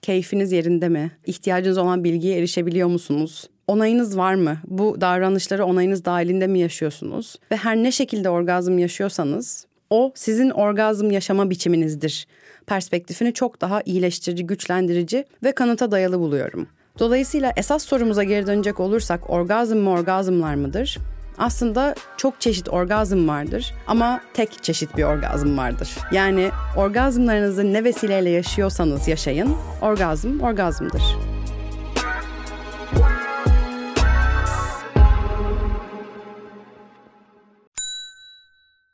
Keyfiniz 0.03 0.53
yerinde 0.53 0.89
mi? 0.89 1.11
İhtiyacınız 1.27 1.79
olan 1.79 2.05
bilgiye 2.05 2.39
erişebiliyor 2.39 2.89
musunuz? 2.89 3.51
Onayınız 3.69 4.17
var 4.19 4.35
mı? 4.35 4.59
Bu 4.67 5.01
davranışları 5.01 5.65
onayınız 5.65 6.05
dahilinde 6.05 6.47
mi 6.47 6.59
yaşıyorsunuz? 6.59 7.37
Ve 7.53 7.57
her 7.57 7.77
ne 7.77 7.93
şekilde 7.93 8.31
orgazm 8.31 8.79
yaşıyorsanız 8.79 9.67
o 9.91 10.13
sizin 10.15 10.51
orgazm 10.51 11.11
yaşama 11.11 11.51
biçiminizdir. 11.51 12.27
Perspektifini 12.67 13.33
çok 13.33 13.61
daha 13.61 13.83
iyileştirici, 13.85 14.47
güçlendirici 14.47 15.25
ve 15.45 15.53
kanıta 15.53 15.91
dayalı 15.91 16.19
buluyorum. 16.19 16.69
Dolayısıyla 16.99 17.53
esas 17.57 17.85
sorumuza 17.85 18.25
geri 18.25 18.47
dönecek 18.47 18.81
olursak 18.81 19.31
orgazm 19.31 19.77
mı 19.77 19.91
orgazmlar 19.91 20.55
mıdır? 20.55 20.99
Aslında 21.41 21.95
çok 22.17 22.41
çeşit 22.41 22.69
orgazm 22.69 23.29
vardır 23.29 23.75
ama 23.87 24.21
tek 24.35 24.63
çeşit 24.63 24.97
bir 24.97 25.03
orgazm 25.03 25.59
vardır. 25.59 25.91
Yani 26.13 26.51
orgazmlarınızı 26.77 27.73
ne 27.73 27.85
vesileyle 27.85 28.31
yaşıyorsanız 28.31 29.09
yaşayın, 29.09 29.57
orgazm 29.83 30.41
orgazmdır. 30.41 31.03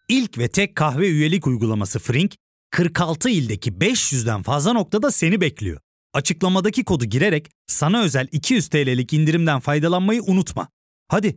İlk 0.09 0.38
ve 0.38 0.48
tek 0.48 0.76
kahve 0.76 1.09
üyelik 1.09 1.46
uygulaması 1.46 1.98
Frink, 1.98 2.35
46 2.70 3.30
ildeki 3.30 3.72
500'den 3.72 4.42
fazla 4.42 4.72
noktada 4.72 5.11
seni 5.11 5.40
bekliyor. 5.40 5.80
Açıklamadaki 6.14 6.85
kodu 6.85 7.04
girerek 7.04 7.50
sana 7.66 8.02
özel 8.02 8.28
200 8.32 8.68
TL'lik 8.68 9.12
indirimden 9.12 9.61
faydalanmayı 9.61 10.22
unutma. 10.22 10.68
Hadi 11.09 11.37